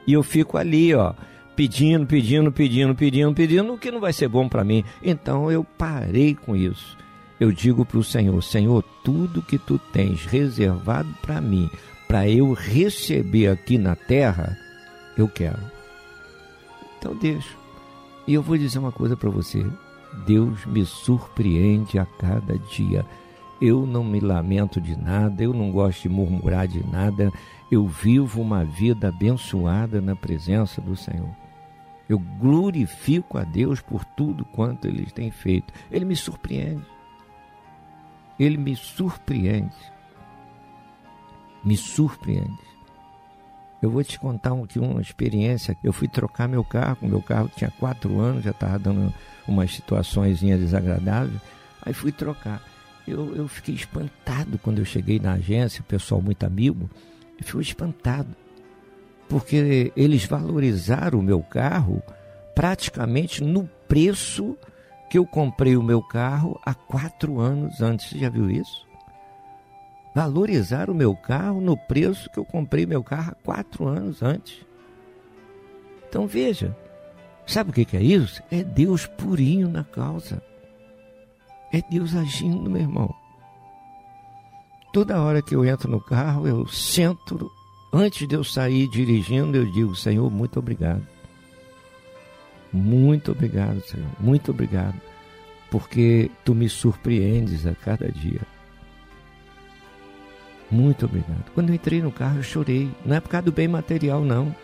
E 0.06 0.12
eu 0.12 0.22
fico 0.22 0.56
ali, 0.56 0.94
ó, 0.94 1.12
pedindo, 1.56 2.06
pedindo, 2.06 2.52
pedindo, 2.52 2.94
pedindo, 2.94 3.34
pedindo, 3.34 3.72
o 3.72 3.78
que 3.78 3.90
não 3.90 4.00
vai 4.00 4.12
ser 4.12 4.28
bom 4.28 4.48
para 4.48 4.62
mim. 4.62 4.84
Então 5.02 5.50
eu 5.50 5.64
parei 5.64 6.34
com 6.34 6.54
isso. 6.54 6.96
Eu 7.40 7.50
digo 7.50 7.84
para 7.84 7.98
o 7.98 8.04
Senhor: 8.04 8.40
Senhor, 8.42 8.84
tudo 9.04 9.42
que 9.42 9.58
tu 9.58 9.78
tens 9.92 10.24
reservado 10.24 11.08
para 11.20 11.40
mim, 11.40 11.68
para 12.06 12.28
eu 12.28 12.52
receber 12.52 13.48
aqui 13.48 13.76
na 13.76 13.96
terra, 13.96 14.56
eu 15.16 15.28
quero. 15.28 15.58
Então 16.98 17.16
deixo. 17.16 17.56
E 18.26 18.34
eu 18.34 18.42
vou 18.42 18.56
dizer 18.56 18.78
uma 18.78 18.92
coisa 18.92 19.16
para 19.16 19.30
você: 19.30 19.66
Deus 20.26 20.64
me 20.66 20.86
surpreende 20.86 21.98
a 21.98 22.06
cada 22.06 22.56
dia. 22.58 23.04
Eu 23.60 23.84
não 23.84 24.04
me 24.04 24.20
lamento 24.20 24.80
de 24.80 24.96
nada, 24.96 25.42
eu 25.42 25.52
não 25.52 25.72
gosto 25.72 26.02
de 26.02 26.08
murmurar 26.08 26.68
de 26.68 26.84
nada. 26.86 27.32
Eu 27.70 27.86
vivo 27.86 28.40
uma 28.40 28.64
vida 28.64 29.08
abençoada 29.08 30.00
na 30.00 30.14
presença 30.14 30.80
do 30.80 30.96
Senhor. 30.96 31.34
Eu 32.08 32.18
glorifico 32.18 33.36
a 33.36 33.44
Deus 33.44 33.80
por 33.80 34.04
tudo 34.04 34.44
quanto 34.44 34.86
Ele 34.86 35.06
tem 35.06 35.30
feito. 35.30 35.74
Ele 35.90 36.04
me 36.04 36.16
surpreende. 36.16 36.86
Ele 38.38 38.56
me 38.56 38.76
surpreende. 38.76 39.76
Me 41.64 41.76
surpreende. 41.76 42.68
Eu 43.82 43.90
vou 43.90 44.02
te 44.02 44.18
contar 44.18 44.52
aqui 44.52 44.78
uma 44.78 45.00
experiência. 45.00 45.76
Eu 45.82 45.92
fui 45.92 46.08
trocar 46.08 46.48
meu 46.48 46.64
carro, 46.64 46.98
meu 47.02 47.20
carro 47.20 47.50
tinha 47.54 47.70
quatro 47.70 48.18
anos, 48.18 48.44
já 48.44 48.52
estava 48.52 48.78
dando 48.78 49.12
umas 49.46 49.74
situações 49.74 50.40
desagradáveis. 50.40 51.40
Aí 51.82 51.92
fui 51.92 52.10
trocar. 52.10 52.62
Eu, 53.10 53.34
eu 53.34 53.48
fiquei 53.48 53.74
espantado 53.74 54.58
quando 54.58 54.78
eu 54.78 54.84
cheguei 54.84 55.18
na 55.18 55.32
agência, 55.32 55.80
o 55.80 55.84
pessoal 55.84 56.20
muito 56.20 56.44
amigo, 56.44 56.88
eu 57.38 57.44
fiquei 57.44 57.62
espantado 57.62 58.28
porque 59.28 59.92
eles 59.94 60.24
valorizaram 60.24 61.18
o 61.18 61.22
meu 61.22 61.42
carro 61.42 62.02
praticamente 62.54 63.44
no 63.44 63.68
preço 63.86 64.56
que 65.10 65.18
eu 65.18 65.26
comprei 65.26 65.76
o 65.76 65.82
meu 65.82 66.02
carro 66.02 66.58
há 66.64 66.74
quatro 66.74 67.38
anos 67.38 67.80
antes. 67.80 68.10
Você 68.10 68.18
já 68.18 68.28
viu 68.28 68.50
isso? 68.50 68.86
Valorizaram 70.14 70.92
o 70.92 70.96
meu 70.96 71.14
carro 71.14 71.60
no 71.60 71.76
preço 71.76 72.30
que 72.30 72.38
eu 72.38 72.44
comprei 72.44 72.86
meu 72.86 73.02
carro 73.02 73.32
há 73.32 73.44
quatro 73.44 73.86
anos 73.86 74.22
antes. 74.22 74.66
Então 76.08 76.26
veja, 76.26 76.74
sabe 77.46 77.70
o 77.70 77.72
que 77.72 77.96
é 77.96 78.02
isso? 78.02 78.42
É 78.50 78.64
Deus 78.64 79.06
purinho 79.06 79.68
na 79.68 79.84
causa. 79.84 80.42
É 81.72 81.82
Deus 81.82 82.14
agindo, 82.14 82.70
meu 82.70 82.80
irmão. 82.80 83.14
Toda 84.92 85.20
hora 85.20 85.42
que 85.42 85.54
eu 85.54 85.64
entro 85.64 85.90
no 85.90 86.00
carro, 86.00 86.46
eu 86.46 86.66
sento 86.66 87.50
Antes 87.92 88.28
de 88.28 88.34
eu 88.34 88.44
sair 88.44 88.86
dirigindo, 88.86 89.56
eu 89.56 89.64
digo: 89.64 89.94
Senhor, 89.94 90.30
muito 90.30 90.58
obrigado. 90.58 91.06
Muito 92.72 93.32
obrigado, 93.32 93.80
Senhor. 93.80 94.08
Muito 94.20 94.50
obrigado. 94.50 95.00
Porque 95.70 96.30
tu 96.44 96.54
me 96.54 96.68
surpreendes 96.68 97.66
a 97.66 97.74
cada 97.74 98.10
dia. 98.10 98.40
Muito 100.70 101.06
obrigado. 101.06 101.50
Quando 101.54 101.70
eu 101.70 101.74
entrei 101.74 102.02
no 102.02 102.12
carro, 102.12 102.38
eu 102.38 102.42
chorei. 102.42 102.90
Não 103.06 103.16
é 103.16 103.20
por 103.20 103.30
causa 103.30 103.46
do 103.46 103.52
bem 103.52 103.68
material, 103.68 104.22
não. 104.22 104.54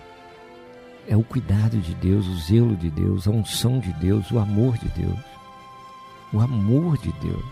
É 1.09 1.17
o 1.17 1.23
cuidado 1.23 1.79
de 1.79 1.95
Deus, 1.95 2.27
o 2.27 2.37
zelo 2.37 2.77
de 2.77 2.91
Deus, 2.91 3.27
a 3.27 3.31
unção 3.31 3.79
de 3.79 3.93
Deus, 3.95 4.31
o 4.31 4.39
amor 4.39 4.77
de 4.77 4.89
Deus. 4.89 5.19
O 6.35 6.41
amor 6.41 6.99
de 6.99 7.12
Deus. 7.12 7.45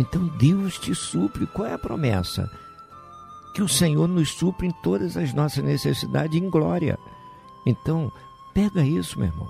Então 0.00 0.26
Deus 0.38 0.78
te 0.78 0.94
supre. 0.94 1.46
Qual 1.46 1.68
é 1.68 1.74
a 1.74 1.78
promessa? 1.78 2.50
que 3.58 3.62
o 3.62 3.68
Senhor 3.68 4.06
nos 4.06 4.30
supre 4.30 4.68
em 4.68 4.70
todas 4.70 5.16
as 5.16 5.34
nossas 5.34 5.64
necessidades 5.64 6.40
em 6.40 6.48
glória. 6.48 6.96
Então, 7.66 8.12
pega 8.54 8.82
isso, 8.82 9.18
meu 9.18 9.26
irmão. 9.26 9.48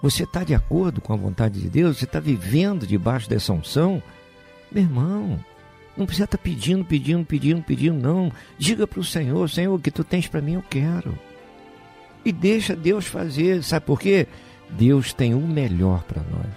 Você 0.00 0.22
está 0.22 0.42
de 0.42 0.54
acordo 0.54 1.02
com 1.02 1.12
a 1.12 1.16
vontade 1.16 1.60
de 1.60 1.68
Deus? 1.68 1.98
Você 1.98 2.06
está 2.06 2.18
vivendo 2.18 2.86
debaixo 2.86 3.28
dessa 3.28 3.52
unção? 3.52 4.02
Meu 4.72 4.82
irmão, 4.82 5.44
não 5.94 6.06
precisa 6.06 6.24
estar 6.24 6.38
tá 6.38 6.42
pedindo, 6.42 6.86
pedindo, 6.86 7.22
pedindo, 7.26 7.62
pedindo, 7.62 8.00
não. 8.00 8.32
Diga 8.58 8.86
para 8.86 9.00
o 9.00 9.04
Senhor, 9.04 9.46
Senhor, 9.50 9.74
o 9.74 9.78
que 9.78 9.90
tu 9.90 10.02
tens 10.02 10.26
para 10.26 10.40
mim 10.40 10.54
eu 10.54 10.62
quero. 10.62 11.18
E 12.24 12.32
deixa 12.32 12.74
Deus 12.74 13.06
fazer. 13.06 13.62
Sabe 13.62 13.84
por 13.84 14.00
quê? 14.00 14.26
Deus 14.70 15.12
tem 15.12 15.34
o 15.34 15.40
melhor 15.40 16.02
para 16.04 16.22
nós. 16.22 16.54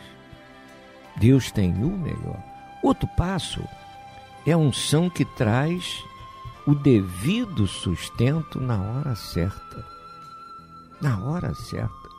Deus 1.18 1.51
tem 1.51 1.72
o 1.84 1.97
melhor. 1.97 2.41
Outro 2.82 3.07
passo 3.18 3.64
é 4.45 4.53
a 4.53 4.57
unção 4.57 5.10
que 5.10 5.26
traz 5.26 6.03
o 6.66 6.74
devido 6.74 7.68
sustento 7.68 8.60
na 8.60 8.82
hora 8.82 9.16
certa. 9.16 9.86
Na 11.01 11.24
hora 11.24 11.53
certa. 11.53 12.10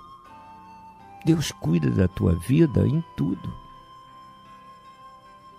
Deus 1.25 1.53
cuida 1.53 1.91
da 1.91 2.09
tua 2.09 2.35
vida 2.35 2.87
em 2.87 3.03
tudo. 3.17 3.53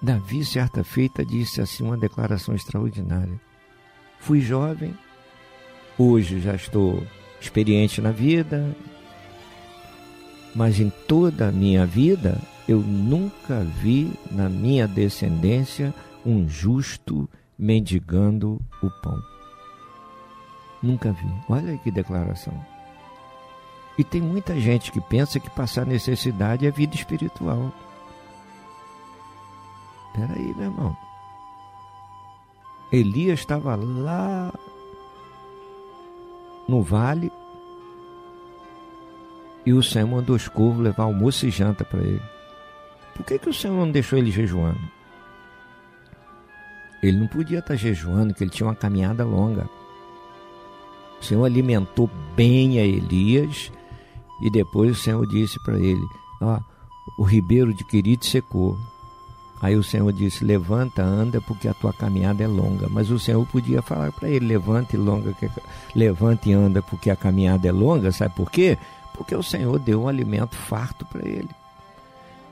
Davi, 0.01 0.43
certa 0.43 0.84
feita, 0.84 1.23
disse 1.23 1.61
assim 1.61 1.84
uma 1.84 1.97
declaração 1.97 2.55
extraordinária. 2.55 3.39
Fui 4.19 4.41
jovem, 4.41 4.97
hoje 5.97 6.39
já 6.39 6.55
estou 6.55 7.05
experiente 7.39 8.01
na 8.01 8.11
vida, 8.11 8.75
mas 10.56 10.80
em 10.80 10.89
toda 11.08 11.47
a 11.47 11.52
minha 11.52 11.86
vida 11.86 12.38
eu 12.68 12.80
nunca 12.80 13.64
vi 13.64 14.12
na 14.30 14.47
minha 14.49 14.88
descendência 14.88 15.93
um 16.26 16.47
justo 16.47 17.30
mendigando 17.58 18.62
o 18.82 18.89
pão. 19.02 19.22
Nunca 20.82 21.12
vi. 21.12 21.28
Olha 21.47 21.78
que 21.78 21.91
declaração. 21.91 22.54
E 23.97 24.04
tem 24.04 24.22
muita 24.22 24.60
gente 24.60 24.91
que 24.91 25.02
pensa 25.02 25.39
que 25.39 25.49
passar 25.49 25.86
necessidade 25.86 26.66
é 26.66 26.72
vida 26.72 26.95
espiritual. 26.95 27.72
Peraí, 30.14 30.54
meu 30.56 30.66
irmão. 30.66 30.97
Elias 32.91 33.39
estava 33.39 33.76
lá 33.76 34.52
no 36.68 36.82
vale 36.82 37.32
e 39.66 39.74
o 39.74 39.84
Senhor 39.84 40.07
mandou 40.07 40.36
os 40.36 40.47
corvos 40.47 40.84
levar 40.84 41.03
almoço 41.03 41.45
e 41.45 41.51
janta 41.51 41.84
para 41.86 42.01
ele. 42.01 42.22
por 43.16 43.26
que, 43.26 43.38
que 43.38 43.49
o 43.49 43.53
Senhor 43.53 43.76
não 43.76 43.91
deixou 43.91 44.18
ele 44.18 44.32
jejuando? 44.32 44.80
Ele 47.01 47.18
não 47.18 47.28
podia 47.28 47.59
estar 47.59 47.76
jejuando, 47.76 48.28
porque 48.28 48.43
ele 48.43 48.51
tinha 48.51 48.68
uma 48.68 48.76
caminhada 48.76 49.26
longa. 49.26 49.68
O 51.20 51.24
Senhor 51.24 51.43
alimentou 51.45 52.09
bem 52.36 52.80
a 52.80 52.84
Elias 52.84 53.72
e 54.41 54.49
depois 54.49 54.91
o 54.91 54.95
Senhor 54.95 55.26
disse 55.28 55.62
para 55.64 55.78
ele: 55.78 56.03
Ó, 56.41 56.59
o 57.18 57.24
ribeiro 57.24 57.74
de 57.74 57.84
Querite 57.84 58.28
secou. 58.28 58.78
Aí 59.62 59.76
o 59.76 59.84
Senhor 59.84 60.12
disse: 60.12 60.43
Levanta, 60.43 61.03
anda, 61.03 61.39
porque 61.41 61.68
a 61.68 61.74
tua 61.74 61.93
caminhada 61.93 62.43
é 62.43 62.47
longa. 62.47 62.88
Mas 62.89 63.12
o 63.12 63.20
Senhor 63.20 63.45
podia 63.47 63.82
falar 63.82 64.12
para 64.12 64.30
ele: 64.30 64.47
Levante, 64.47 64.97
longa, 64.97 65.34
que... 65.34 65.49
levante 65.95 66.49
e 66.49 66.53
anda, 66.53 66.82
porque 66.82 67.12
a 67.12 67.16
caminhada 67.16 67.68
é 67.68 67.72
longa. 67.72 68.12
Sabe 68.12 68.36
por 68.36 68.49
quê? 68.49 68.78
Porque 69.22 69.36
o 69.36 69.43
Senhor 69.43 69.78
deu 69.78 70.01
um 70.01 70.07
alimento 70.07 70.55
farto 70.55 71.05
para 71.05 71.24
ele. 71.28 71.47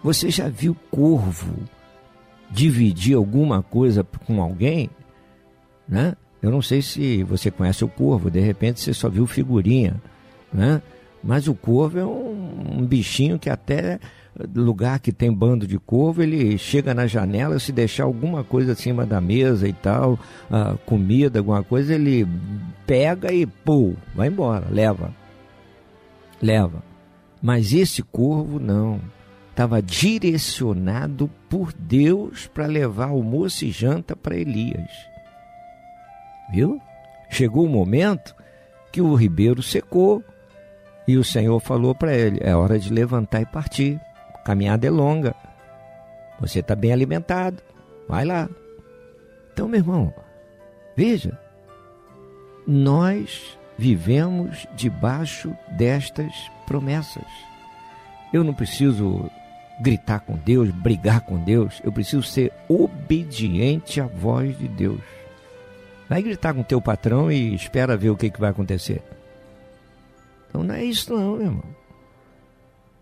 Você 0.04 0.30
já 0.30 0.48
viu 0.48 0.78
corvo 0.92 1.56
dividir 2.52 3.18
alguma 3.18 3.64
coisa 3.64 4.06
com 4.28 4.40
alguém? 4.40 4.88
Né? 5.88 6.16
Eu 6.44 6.52
não 6.52 6.62
sei 6.62 6.84
se 6.84 7.24
você 7.24 7.50
conhece 7.50 7.84
o 7.84 7.88
corvo, 7.88 8.30
de 8.30 8.40
repente 8.40 8.82
você 8.82 8.94
só 8.94 9.10
viu 9.10 9.26
figurinha, 9.26 10.00
né? 10.54 10.80
Mas 11.24 11.48
o 11.48 11.56
corvo 11.56 11.98
é 11.98 12.06
um, 12.06 12.78
um 12.78 12.86
bichinho 12.86 13.40
que 13.40 13.50
até 13.50 14.00
lugar 14.56 15.00
que 15.00 15.12
tem 15.12 15.34
bando 15.34 15.66
de 15.66 15.80
corvo, 15.80 16.22
ele 16.22 16.56
chega 16.60 16.94
na 16.94 17.08
janela, 17.08 17.58
se 17.58 17.72
deixar 17.72 18.04
alguma 18.04 18.44
coisa 18.44 18.74
acima 18.74 19.08
da 19.08 19.20
mesa 19.20 19.68
e 19.68 19.74
tal, 19.74 20.14
uh, 20.14 20.78
comida, 20.86 21.40
alguma 21.40 21.64
coisa, 21.64 21.96
ele 21.96 22.28
pega 22.86 23.34
e 23.34 23.48
pô, 23.48 23.94
vai 24.16 24.28
embora, 24.28 24.68
leva. 24.70 25.12
Leva. 26.42 26.84
Mas 27.42 27.74
esse 27.74 28.02
corvo 28.02 28.60
não. 28.60 29.00
Estava 29.50 29.82
direcionado 29.82 31.30
por 31.50 31.74
Deus 31.74 32.48
para 32.48 32.66
levar 32.66 33.10
almoço 33.10 33.66
e 33.66 33.72
janta 33.72 34.16
para 34.16 34.38
Elias. 34.38 34.90
Viu? 36.52 36.82
Chegou 37.30 37.66
o 37.66 37.70
momento 37.70 38.34
que 38.92 39.02
o 39.02 39.14
ribeiro 39.16 39.62
secou 39.62 40.24
e 41.08 41.18
o 41.18 41.24
Senhor 41.24 41.60
falou 41.60 41.94
para 41.94 42.14
ele: 42.14 42.40
é 42.42 42.56
hora 42.56 42.80
de 42.80 42.94
levantar 42.94 43.42
e 43.42 43.46
partir. 43.46 44.00
A 44.34 44.38
caminhada 44.40 44.88
é 44.88 44.90
longa. 44.90 45.36
Você 46.40 46.60
está 46.60 46.76
bem 46.76 46.94
alimentado. 46.94 47.62
Vai 48.08 48.24
lá. 48.24 48.50
Então, 49.52 49.68
meu 49.68 49.80
irmão, 49.80 50.14
veja, 50.96 51.38
nós 52.66 53.59
vivemos 53.80 54.68
debaixo 54.76 55.56
destas 55.72 56.34
promessas. 56.68 57.24
Eu 58.34 58.44
não 58.44 58.54
preciso 58.54 59.32
gritar 59.80 60.20
com 60.20 60.36
Deus, 60.36 60.70
brigar 60.70 61.22
com 61.22 61.42
Deus, 61.42 61.80
eu 61.82 61.90
preciso 61.90 62.22
ser 62.22 62.52
obediente 62.68 64.02
à 64.02 64.06
voz 64.06 64.58
de 64.58 64.68
Deus. 64.68 65.00
Vai 66.10 66.22
gritar 66.22 66.54
com 66.54 66.62
teu 66.62 66.82
patrão 66.82 67.32
e 67.32 67.56
espera 67.56 67.96
ver 67.96 68.10
o 68.10 68.18
que, 68.18 68.30
que 68.30 68.40
vai 68.40 68.50
acontecer. 68.50 69.02
Então 70.50 70.62
não 70.62 70.76
é 70.76 70.84
isso 70.84 71.14
não, 71.14 71.38
meu 71.38 71.46
irmão. 71.46 71.64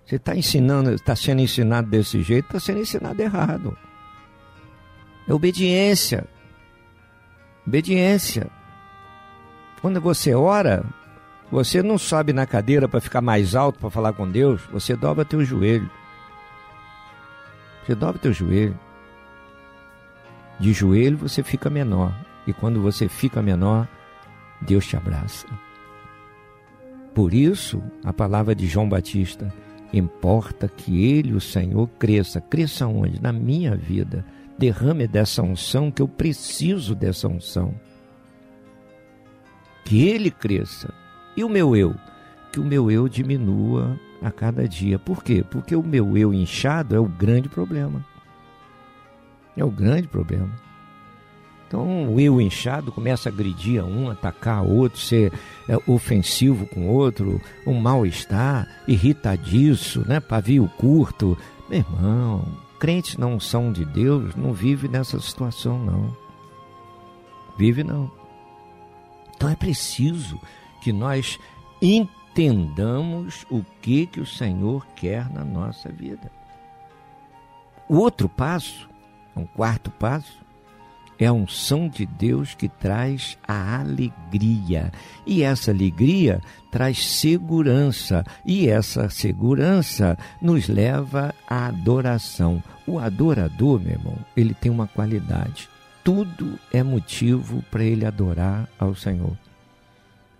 Você 0.05 0.17
está 0.17 0.36
ensinando, 0.36 0.91
está 0.93 1.15
sendo 1.15 1.41
ensinado 1.41 1.89
desse 1.89 2.21
jeito, 2.21 2.45
está 2.45 2.59
sendo 2.59 2.82
ensinado 2.82 3.19
errado. 3.19 3.75
É 5.28 5.34
obediência. 5.34 6.23
Obediência. 7.65 8.47
Quando 9.82 10.01
você 10.01 10.34
ora, 10.34 10.84
você 11.51 11.82
não 11.82 11.97
sobe 11.97 12.34
na 12.34 12.45
cadeira 12.45 12.88
para 12.88 12.99
ficar 12.99 13.21
mais 13.21 13.55
alto 13.55 13.80
para 13.80 13.89
falar 13.89 14.13
com 14.13 14.30
Deus, 14.30 14.61
você 14.71 14.95
dobra 14.95 15.23
teu 15.23 15.43
joelho. 15.45 15.89
Você 17.86 17.95
dobra 17.95 18.19
teu 18.19 18.34
joelho. 18.34 18.78
De 20.59 20.73
joelho 20.73 21.17
você 21.17 21.43
fica 21.43 21.69
menor. 21.69 22.13
E 22.45 22.53
quando 22.53 22.82
você 22.82 23.07
fica 23.07 23.41
menor, 23.41 23.88
Deus 24.61 24.86
te 24.86 24.97
abraça. 24.97 25.47
Por 27.13 27.34
isso, 27.34 27.82
a 28.03 28.13
palavra 28.13 28.53
de 28.53 28.67
João 28.67 28.88
Batista, 28.88 29.53
importa 29.93 30.67
que 30.67 31.03
ele, 31.03 31.34
o 31.34 31.41
Senhor, 31.41 31.88
cresça. 31.99 32.41
Cresça 32.41 32.88
onde? 32.88 33.21
Na 33.21 33.32
minha 33.32 33.75
vida. 33.75 34.25
Derrame 34.57 35.07
dessa 35.07 35.41
unção, 35.41 35.91
que 35.91 36.01
eu 36.01 36.07
preciso 36.07 36.93
dessa 36.93 37.28
unção. 37.28 37.73
Que 39.88 40.06
ele 40.06 40.30
cresça. 40.30 40.94
E 41.38 41.46
o 41.46 41.50
meu 41.50 41.74
eu? 41.74 41.96
Que 42.52 42.60
o 42.60 42.64
meu 42.64 42.92
eu 42.92 43.08
diminua 43.08 43.98
a 44.22 44.30
cada 44.30 44.68
dia. 44.68 45.00
Por 45.00 45.24
quê? 45.24 45.46
Porque 45.50 45.78
o 45.78 45.82
meu 45.82 46.18
eu 46.18 46.34
inchado 46.34 46.94
é 46.94 47.00
o 47.00 47.06
grande 47.06 47.48
problema. 47.48 48.06
É 49.56 49.64
o 49.64 49.72
grande 49.72 50.06
problema. 50.10 50.52
Então 51.66 52.14
o 52.14 52.20
eu 52.20 52.42
inchado 52.42 52.92
começa 52.92 53.30
a 53.30 53.32
agredir 53.32 53.82
a 53.82 53.86
um, 53.86 54.10
atacar 54.10 54.62
o 54.62 54.76
outro, 54.76 55.00
ser 55.00 55.32
é, 55.70 55.78
ofensivo 55.90 56.66
com 56.66 56.90
o 56.90 56.94
outro, 56.94 57.40
um 57.66 57.80
mal-estar, 57.80 58.68
irritadiço, 58.90 60.06
né? 60.06 60.20
pavio 60.20 60.70
curto. 60.78 61.38
Meu 61.70 61.80
irmão, 61.80 62.46
crentes 62.78 63.16
não 63.16 63.40
são 63.40 63.72
de 63.72 63.86
Deus, 63.86 64.36
não 64.36 64.52
vive 64.52 64.90
nessa 64.90 65.18
situação 65.22 65.80
não. 65.80 66.14
Vive 67.58 67.86
não. 67.86 68.26
Então 69.38 69.50
é 69.50 69.56
preciso 69.56 70.42
que 70.82 70.92
nós 70.92 71.40
entendamos 71.80 73.46
o 73.52 73.64
que 73.82 74.08
que 74.08 74.20
o 74.20 74.26
Senhor 74.26 74.86
quer 74.96 75.30
na 75.30 75.46
nossa 75.46 75.90
vida. 75.90 76.32
O 77.88 77.98
outro 77.98 78.28
passo, 78.28 78.90
um 79.36 79.46
quarto 79.46 79.92
passo, 79.92 80.46
é 81.20 81.28
a 81.28 81.34
unção 81.34 81.88
de 81.88 82.06
Deus 82.06 82.56
que 82.56 82.68
traz 82.68 83.38
a 83.48 83.80
alegria. 83.80 84.92
E 85.26 85.44
essa 85.44 85.72
alegria 85.72 86.42
traz 86.72 87.06
segurança. 87.06 88.24
E 88.46 88.68
essa 88.68 89.10
segurança 89.10 90.18
nos 90.42 90.68
leva 90.68 91.34
à 91.48 91.68
adoração. 91.68 92.62
O 92.88 93.00
adorador, 93.00 93.80
meu 93.80 93.94
irmão, 93.94 94.18
ele 94.36 94.54
tem 94.54 94.72
uma 94.72 94.88
qualidade. 94.88 95.70
Tudo 96.08 96.58
é 96.72 96.82
motivo 96.82 97.62
para 97.70 97.84
ele 97.84 98.05
adorar 98.05 98.70
ao 98.80 98.95
Senhor. 98.95 99.38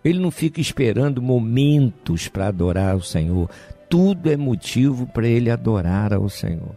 Ele 0.01 0.18
não 0.18 0.32
fica 0.32 0.61
esperando 0.61 1.22
momentos 1.22 2.30
para 2.30 2.47
adorar 2.47 2.93
ao 2.93 3.01
Senhor. 3.01 3.49
Tudo 3.89 4.32
é 4.32 4.38
motivo 4.38 5.05
para 5.07 5.28
ele 5.28 5.51
adorar 5.51 6.13
ao 6.13 6.30
Senhor. 6.30 6.74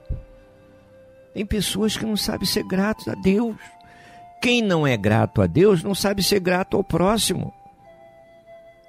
Tem 1.32 1.46
pessoas 1.46 1.96
que 1.96 2.04
não 2.04 2.16
sabem 2.16 2.48
ser 2.48 2.64
gratos 2.64 3.06
a 3.06 3.14
Deus. 3.14 3.54
Quem 4.42 4.60
não 4.60 4.84
é 4.84 4.96
grato 4.96 5.40
a 5.40 5.46
Deus 5.46 5.84
não 5.84 5.94
sabe 5.94 6.20
ser 6.20 6.40
grato 6.40 6.76
ao 6.76 6.82
próximo. 6.82 7.54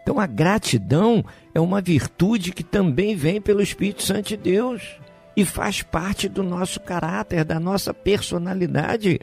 Então 0.02 0.20
a 0.20 0.26
gratidão 0.26 1.24
é 1.54 1.60
uma 1.60 1.80
virtude 1.80 2.52
que 2.52 2.64
também 2.64 3.16
vem 3.16 3.40
pelo 3.40 3.62
Espírito 3.62 4.02
Santo 4.02 4.30
de 4.30 4.38
Deus 4.38 5.00
e 5.38 5.46
faz 5.46 5.84
parte 5.84 6.28
do 6.28 6.42
nosso 6.42 6.80
caráter, 6.80 7.46
da 7.46 7.60
nossa 7.60 7.94
personalidade. 7.94 9.20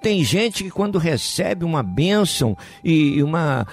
Tem 0.00 0.22
gente 0.22 0.62
que 0.62 0.70
quando 0.70 0.96
recebe 0.98 1.64
uma 1.64 1.82
bênção 1.82 2.56
e 2.84 3.22
uma, 3.22 3.66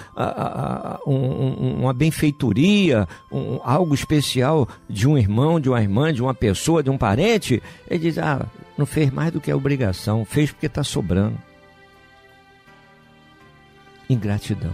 um, 1.06 1.80
uma 1.80 1.92
benfeitoria, 1.92 3.06
um, 3.30 3.60
algo 3.62 3.94
especial 3.94 4.68
de 4.88 5.08
um 5.08 5.16
irmão, 5.16 5.60
de 5.60 5.68
uma 5.68 5.80
irmã, 5.80 6.12
de 6.12 6.22
uma 6.22 6.34
pessoa, 6.34 6.82
de 6.82 6.90
um 6.90 6.98
parente, 6.98 7.62
ele 7.88 8.00
diz: 8.00 8.18
Ah, 8.18 8.44
não 8.76 8.84
fez 8.84 9.10
mais 9.10 9.32
do 9.32 9.40
que 9.40 9.50
a 9.50 9.56
obrigação, 9.56 10.24
fez 10.24 10.50
porque 10.50 10.66
está 10.66 10.82
sobrando 10.82 11.38
ingratidão. 14.08 14.72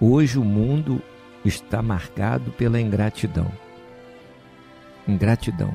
Hoje 0.00 0.38
o 0.38 0.44
mundo 0.44 1.00
está 1.44 1.80
marcado 1.82 2.50
pela 2.52 2.80
ingratidão. 2.80 3.50
Ingratidão. 5.06 5.72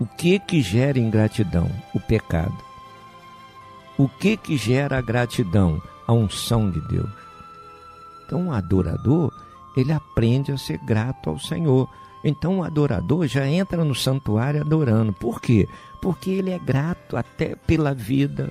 O 0.00 0.06
que 0.06 0.38
que 0.38 0.62
gera 0.62 0.98
ingratidão? 0.98 1.70
O 1.94 2.00
pecado. 2.00 2.71
O 3.98 4.08
que 4.08 4.36
que 4.36 4.56
gera 4.56 4.98
a 4.98 5.02
gratidão? 5.02 5.80
A 6.06 6.12
unção 6.12 6.70
de 6.70 6.80
Deus. 6.80 7.10
Então, 8.24 8.48
o 8.48 8.52
adorador, 8.52 9.32
ele 9.76 9.92
aprende 9.92 10.52
a 10.52 10.58
ser 10.58 10.78
grato 10.78 11.30
ao 11.30 11.38
Senhor. 11.38 11.88
Então, 12.24 12.58
o 12.58 12.64
adorador 12.64 13.26
já 13.26 13.46
entra 13.46 13.84
no 13.84 13.94
santuário 13.94 14.60
adorando. 14.60 15.12
Por 15.12 15.40
quê? 15.40 15.68
Porque 16.00 16.30
ele 16.30 16.50
é 16.50 16.58
grato 16.58 17.16
até 17.16 17.54
pela 17.54 17.92
vida, 17.92 18.50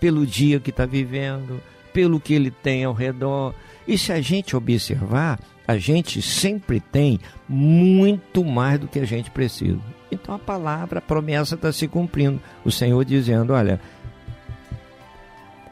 pelo 0.00 0.26
dia 0.26 0.60
que 0.60 0.70
está 0.70 0.84
vivendo, 0.84 1.60
pelo 1.92 2.20
que 2.20 2.34
ele 2.34 2.50
tem 2.50 2.84
ao 2.84 2.92
redor. 2.92 3.54
E 3.86 3.96
se 3.96 4.12
a 4.12 4.20
gente 4.20 4.56
observar, 4.56 5.38
a 5.66 5.78
gente 5.78 6.20
sempre 6.20 6.78
tem 6.78 7.18
muito 7.48 8.44
mais 8.44 8.78
do 8.78 8.88
que 8.88 8.98
a 8.98 9.06
gente 9.06 9.30
precisa. 9.30 9.80
Então 10.10 10.34
a 10.34 10.38
palavra, 10.38 10.98
a 10.98 11.02
promessa 11.02 11.54
está 11.54 11.72
se 11.72 11.88
cumprindo. 11.88 12.40
O 12.64 12.70
Senhor 12.70 13.04
dizendo: 13.04 13.52
Olha, 13.52 13.80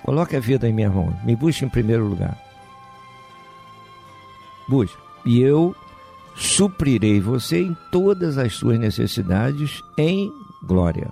coloque 0.04 0.36
a 0.36 0.40
vida 0.40 0.68
em 0.68 0.72
minha 0.72 0.90
mão, 0.90 1.16
me 1.24 1.34
busque 1.36 1.64
em 1.64 1.68
primeiro 1.68 2.06
lugar. 2.06 2.38
Busque. 4.68 4.96
E 5.24 5.40
eu 5.40 5.74
suprirei 6.34 7.20
você 7.20 7.60
em 7.60 7.76
todas 7.90 8.38
as 8.38 8.54
suas 8.54 8.78
necessidades 8.78 9.82
em 9.98 10.32
glória. 10.62 11.10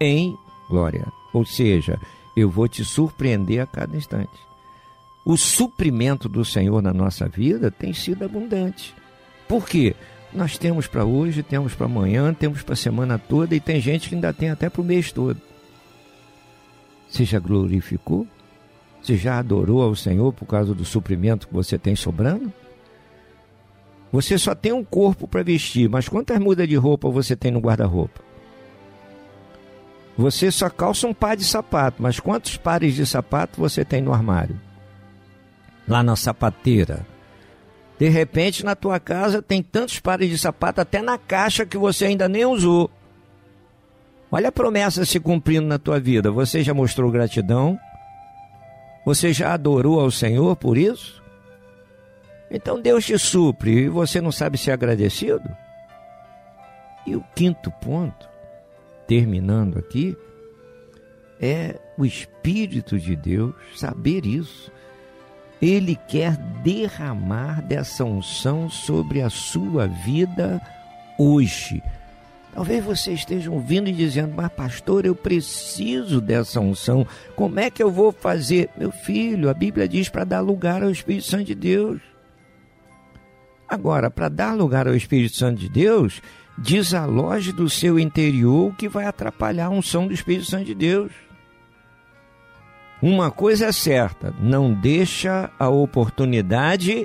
Em 0.00 0.36
glória. 0.68 1.06
Ou 1.32 1.44
seja, 1.44 2.00
eu 2.36 2.50
vou 2.50 2.68
te 2.68 2.84
surpreender 2.84 3.60
a 3.60 3.66
cada 3.66 3.96
instante. 3.96 4.44
O 5.24 5.36
suprimento 5.36 6.28
do 6.28 6.44
Senhor 6.44 6.82
na 6.82 6.92
nossa 6.92 7.28
vida 7.28 7.70
tem 7.70 7.92
sido 7.92 8.24
abundante. 8.24 8.94
Por 9.48 9.66
quê? 9.66 9.94
Nós 10.32 10.58
temos 10.58 10.86
para 10.86 11.04
hoje, 11.04 11.42
temos 11.42 11.74
para 11.74 11.86
amanhã, 11.86 12.34
temos 12.34 12.62
para 12.62 12.74
a 12.74 12.76
semana 12.76 13.18
toda 13.18 13.54
e 13.54 13.60
tem 13.60 13.80
gente 13.80 14.08
que 14.08 14.14
ainda 14.14 14.32
tem 14.32 14.50
até 14.50 14.68
para 14.68 14.82
o 14.82 14.84
mês 14.84 15.12
todo. 15.12 15.40
Você 17.08 17.24
já 17.24 17.38
glorificou? 17.38 18.26
Você 19.00 19.16
já 19.16 19.38
adorou 19.38 19.82
ao 19.82 19.94
Senhor 19.94 20.32
por 20.32 20.46
causa 20.46 20.74
do 20.74 20.84
suprimento 20.84 21.46
que 21.46 21.54
você 21.54 21.78
tem 21.78 21.94
sobrando? 21.94 22.52
Você 24.10 24.38
só 24.38 24.54
tem 24.54 24.72
um 24.72 24.84
corpo 24.84 25.26
para 25.26 25.42
vestir, 25.42 25.88
mas 25.88 26.08
quantas 26.08 26.38
mudas 26.38 26.68
de 26.68 26.76
roupa 26.76 27.10
você 27.10 27.34
tem 27.34 27.50
no 27.50 27.60
guarda-roupa? 27.60 28.20
Você 30.16 30.50
só 30.50 30.70
calça 30.70 31.06
um 31.06 31.12
par 31.12 31.36
de 31.36 31.44
sapato, 31.44 32.00
mas 32.00 32.20
quantos 32.20 32.56
pares 32.56 32.94
de 32.94 33.04
sapato 33.04 33.60
você 33.60 33.84
tem 33.84 34.00
no 34.00 34.12
armário? 34.12 34.58
Lá 35.88 36.02
na 36.02 36.14
sapateira. 36.14 37.04
De 37.98 38.08
repente, 38.08 38.64
na 38.64 38.74
tua 38.74 38.98
casa 39.00 39.42
tem 39.42 39.62
tantos 39.62 39.98
pares 39.98 40.30
de 40.30 40.38
sapato 40.38 40.80
até 40.80 41.02
na 41.02 41.18
caixa 41.18 41.66
que 41.66 41.76
você 41.76 42.06
ainda 42.06 42.28
nem 42.28 42.44
usou. 42.44 42.90
Olha 44.30 44.48
a 44.48 44.52
promessa 44.52 45.04
se 45.04 45.20
cumprindo 45.20 45.66
na 45.66 45.78
tua 45.78 46.00
vida. 46.00 46.30
Você 46.30 46.62
já 46.62 46.74
mostrou 46.74 47.10
gratidão? 47.10 47.78
Você 49.04 49.32
já 49.32 49.52
adorou 49.52 50.00
ao 50.00 50.10
Senhor 50.10 50.56
por 50.56 50.78
isso? 50.78 51.22
Então 52.50 52.80
Deus 52.80 53.04
te 53.04 53.18
supre 53.18 53.70
e 53.70 53.88
você 53.88 54.20
não 54.20 54.32
sabe 54.32 54.56
ser 54.56 54.70
agradecido? 54.70 55.48
E 57.06 57.14
o 57.14 57.24
quinto 57.34 57.70
ponto, 57.70 58.28
terminando 59.06 59.78
aqui, 59.78 60.16
é 61.40 61.78
o 61.98 62.04
Espírito 62.04 62.98
de 62.98 63.14
Deus 63.14 63.54
saber 63.76 64.24
isso. 64.24 64.72
Ele 65.60 65.96
quer 66.08 66.36
derramar 66.62 67.62
dessa 67.62 68.04
unção 68.04 68.70
sobre 68.70 69.20
a 69.20 69.30
sua 69.30 69.86
vida 69.86 70.60
hoje. 71.18 71.82
Talvez 72.54 72.84
você 72.84 73.12
esteja 73.12 73.50
ouvindo 73.50 73.88
e 73.88 73.92
dizendo, 73.92 74.32
mas 74.36 74.48
pastor, 74.52 75.04
eu 75.04 75.14
preciso 75.16 76.20
dessa 76.20 76.60
unção. 76.60 77.04
Como 77.34 77.58
é 77.58 77.68
que 77.68 77.82
eu 77.82 77.90
vou 77.90 78.12
fazer? 78.12 78.70
Meu 78.78 78.92
filho, 78.92 79.50
a 79.50 79.54
Bíblia 79.54 79.88
diz 79.88 80.08
para 80.08 80.22
dar 80.22 80.40
lugar 80.40 80.80
ao 80.80 80.90
Espírito 80.90 81.26
Santo 81.26 81.44
de 81.46 81.54
Deus. 81.56 82.00
Agora, 83.68 84.08
para 84.08 84.28
dar 84.28 84.54
lugar 84.54 84.86
ao 84.86 84.94
Espírito 84.94 85.34
Santo 85.34 85.58
de 85.58 85.68
Deus, 85.68 86.22
desaloje 86.56 87.50
do 87.50 87.68
seu 87.68 87.98
interior 87.98 88.70
o 88.70 88.74
que 88.74 88.88
vai 88.88 89.06
atrapalhar 89.06 89.66
a 89.66 89.70
unção 89.70 90.06
do 90.06 90.14
Espírito 90.14 90.48
Santo 90.48 90.66
de 90.66 90.76
Deus. 90.76 91.10
Uma 93.02 93.32
coisa 93.32 93.66
é 93.66 93.72
certa, 93.72 94.32
não 94.38 94.72
deixa 94.72 95.50
a 95.58 95.68
oportunidade 95.68 97.04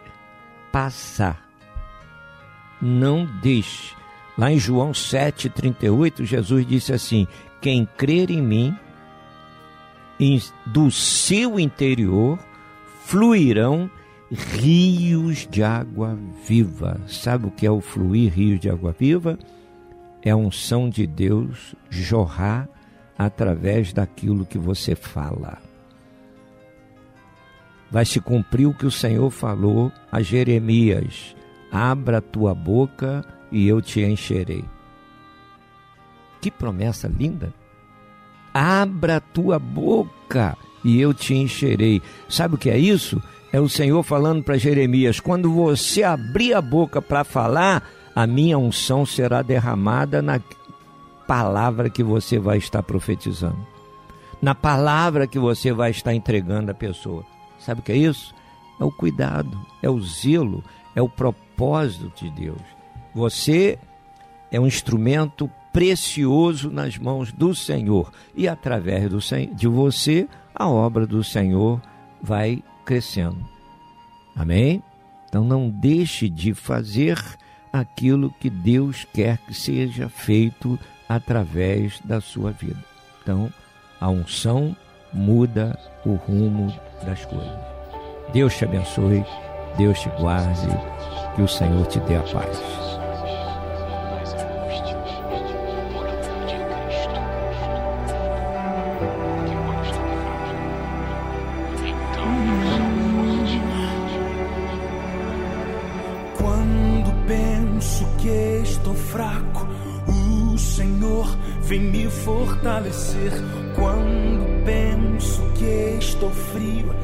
passar. 0.71 1.43
Não 2.79 3.25
deixe. 3.41 3.98
Lá 4.39 4.53
em 4.53 4.57
João 4.57 4.93
7,38, 4.93 6.23
Jesus 6.23 6.65
disse 6.65 6.93
assim: 6.93 7.27
Quem 7.59 7.85
crer 7.97 8.31
em 8.31 8.41
mim, 8.41 8.73
do 10.65 10.89
seu 10.89 11.59
interior 11.59 12.39
fluirão 13.03 13.91
rios 14.31 15.45
de 15.45 15.61
água 15.61 16.17
viva. 16.47 17.01
Sabe 17.05 17.47
o 17.47 17.51
que 17.51 17.65
é 17.65 17.71
o 17.71 17.81
fluir 17.81 18.31
rios 18.31 18.61
de 18.61 18.69
água 18.69 18.95
viva? 18.97 19.37
É 20.21 20.29
a 20.29 20.37
unção 20.37 20.89
de 20.89 21.05
Deus 21.05 21.75
jorrar 21.89 22.69
através 23.17 23.91
daquilo 23.91 24.45
que 24.45 24.57
você 24.57 24.95
fala 24.95 25.57
vai 27.91 28.05
se 28.05 28.21
cumprir 28.21 28.67
o 28.67 28.73
que 28.73 28.85
o 28.85 28.91
Senhor 28.91 29.29
falou 29.31 29.91
a 30.09 30.21
Jeremias: 30.21 31.35
abra 31.71 32.19
a 32.19 32.21
tua 32.21 32.53
boca 32.53 33.25
e 33.51 33.67
eu 33.67 33.81
te 33.81 34.01
encherei. 34.01 34.63
Que 36.41 36.49
promessa 36.49 37.07
linda! 37.07 37.53
Abra 38.53 39.17
a 39.17 39.21
tua 39.21 39.59
boca 39.59 40.57
e 40.83 40.99
eu 40.99 41.13
te 41.13 41.33
encherei. 41.35 42.01
Sabe 42.27 42.55
o 42.55 42.57
que 42.57 42.69
é 42.69 42.77
isso? 42.77 43.21
É 43.51 43.59
o 43.59 43.69
Senhor 43.69 44.03
falando 44.03 44.43
para 44.43 44.57
Jeremias: 44.57 45.19
quando 45.19 45.51
você 45.51 46.03
abrir 46.03 46.53
a 46.53 46.61
boca 46.61 47.01
para 47.01 47.23
falar, 47.23 47.83
a 48.15 48.25
minha 48.25 48.57
unção 48.57 49.05
será 49.05 49.41
derramada 49.41 50.21
na 50.21 50.39
palavra 51.27 51.89
que 51.89 52.03
você 52.03 52.39
vai 52.39 52.57
estar 52.57 52.81
profetizando, 52.81 53.65
na 54.41 54.55
palavra 54.55 55.27
que 55.27 55.37
você 55.37 55.71
vai 55.71 55.91
estar 55.91 56.13
entregando 56.13 56.71
à 56.71 56.73
pessoa. 56.73 57.23
Sabe 57.59 57.81
o 57.81 57.83
que 57.83 57.91
é 57.91 57.97
isso? 57.97 58.33
É 58.79 58.83
o 58.83 58.91
cuidado, 58.91 59.59
é 59.81 59.89
o 59.89 60.01
zelo, 60.01 60.63
é 60.95 61.01
o 61.01 61.09
propósito 61.09 62.11
de 62.15 62.29
Deus. 62.31 62.78
Você 63.13 63.77
é 64.51 64.59
um 64.59 64.67
instrumento 64.67 65.49
precioso 65.71 66.69
nas 66.69 66.97
mãos 66.97 67.31
do 67.31 67.53
Senhor 67.53 68.11
e 68.35 68.47
através 68.47 69.09
do, 69.09 69.19
de 69.53 69.67
você 69.67 70.27
a 70.53 70.67
obra 70.67 71.05
do 71.05 71.23
Senhor 71.23 71.81
vai 72.21 72.63
crescendo. 72.85 73.47
Amém? 74.35 74.83
Então 75.27 75.43
não 75.43 75.69
deixe 75.69 76.27
de 76.27 76.53
fazer 76.53 77.23
aquilo 77.71 78.33
que 78.39 78.49
Deus 78.49 79.05
quer 79.13 79.37
que 79.37 79.53
seja 79.53 80.09
feito 80.09 80.77
através 81.07 81.99
da 82.03 82.19
sua 82.19 82.51
vida. 82.51 82.83
Então, 83.21 83.51
a 83.99 84.09
unção 84.09 84.75
muda 85.13 85.77
o 86.05 86.13
rumo 86.13 86.73
das 87.03 87.25
coisas. 87.25 87.59
Deus 88.33 88.55
te 88.55 88.65
abençoe, 88.65 89.23
Deus 89.77 89.99
te 89.99 90.09
guarde, 90.19 90.67
que 91.35 91.41
o 91.41 91.47
Senhor 91.47 91.85
te 91.87 91.99
dê 92.01 92.15
a 92.15 92.21
paz. 92.23 92.98
Vem 111.69 111.81
me 111.81 112.09
fortalecer. 112.09 113.31
Quando 113.75 114.65
penso 114.65 115.43
que 115.53 115.97
estou 115.99 116.31
frio, 116.31 116.95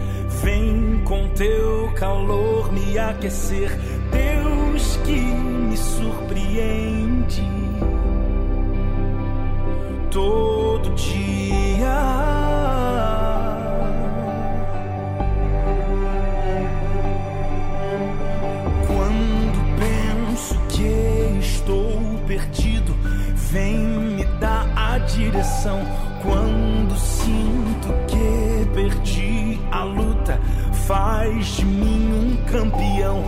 vem 0.42 1.02
com 1.04 1.30
teu 1.30 1.92
calor 1.96 2.74
me 2.74 2.98
aquecer. 2.98 3.70
Deus 4.12 4.98
que 5.06 5.12
me 5.12 5.78
surpreende 5.78 7.48
todo 10.10 10.90
dia. 10.96 12.35
Faz 30.88 31.48
de 31.58 31.66
mim 31.66 32.14
um 32.14 32.36
campeão. 32.46 33.24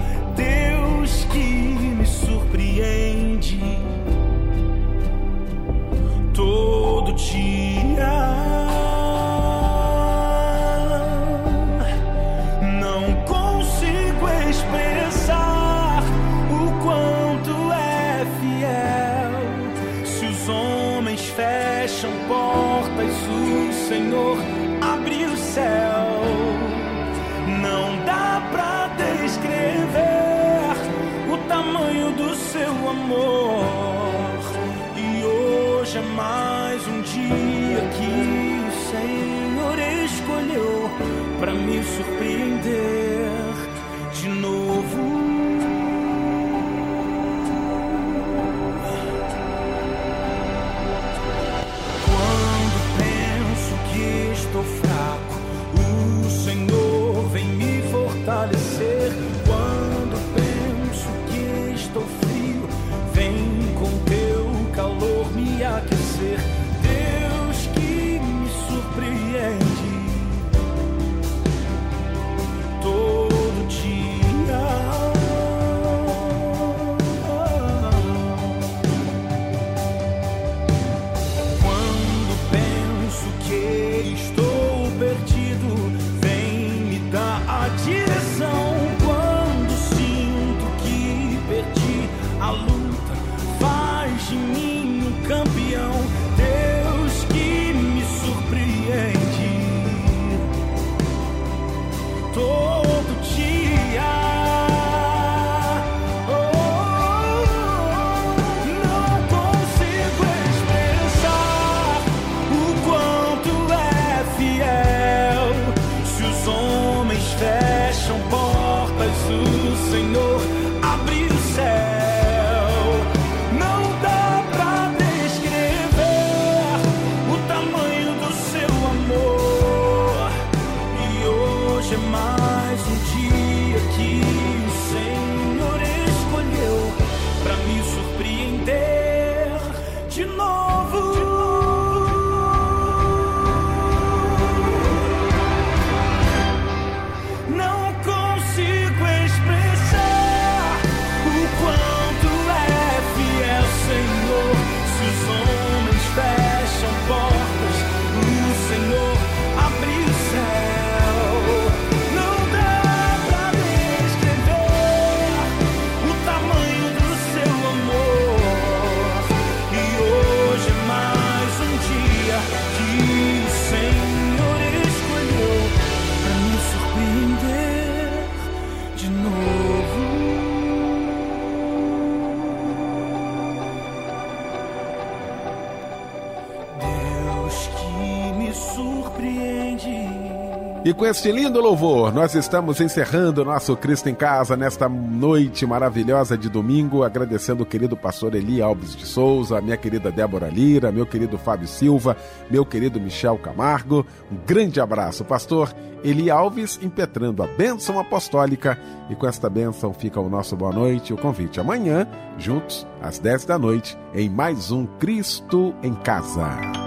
E 190.88 190.94
com 190.94 191.06
este 191.06 191.34
lindo 191.34 191.60
louvor, 191.60 192.14
nós 192.14 192.34
estamos 192.34 192.80
encerrando 192.80 193.42
o 193.42 193.44
nosso 193.44 193.76
Cristo 193.76 194.08
em 194.08 194.16
Casa 194.16 194.56
nesta 194.56 194.88
noite 194.88 195.66
maravilhosa 195.66 196.38
de 196.38 196.48
domingo, 196.48 197.04
agradecendo 197.04 197.64
o 197.64 197.66
querido 197.66 197.98
pastor 197.98 198.34
Eli 198.34 198.62
Alves 198.62 198.96
de 198.96 199.06
Souza, 199.06 199.58
a 199.58 199.62
minha 199.62 199.76
querida 199.76 200.10
Débora 200.10 200.48
Lira, 200.48 200.90
meu 200.90 201.06
querido 201.06 201.38
Fábio 201.38 201.68
Silva, 201.68 202.16
meu 202.50 202.66
querido 202.66 203.02
Michel 203.02 203.38
Camargo. 203.38 204.06
Um 204.32 204.38
grande 204.48 204.80
abraço, 204.80 205.26
pastor 205.26 205.76
Eli 206.06 206.32
Alves, 206.32 206.80
impetrando 206.82 207.44
a 207.44 207.48
bênção 207.48 208.00
apostólica. 208.00 208.80
E 209.10 209.16
com 209.16 209.28
esta 209.28 209.50
bênção 209.50 209.94
fica 209.94 210.22
o 210.22 210.30
nosso 210.30 210.56
boa 210.56 210.72
noite 210.72 211.10
e 211.10 211.14
o 211.14 211.18
convite 211.18 211.60
amanhã, 211.60 212.08
juntos, 212.38 212.88
às 213.02 213.20
10 213.20 213.44
da 213.44 213.60
noite, 213.60 213.98
em 214.14 214.30
mais 214.30 214.72
um 214.72 214.86
Cristo 214.86 215.76
em 215.84 215.94
Casa. 215.94 216.87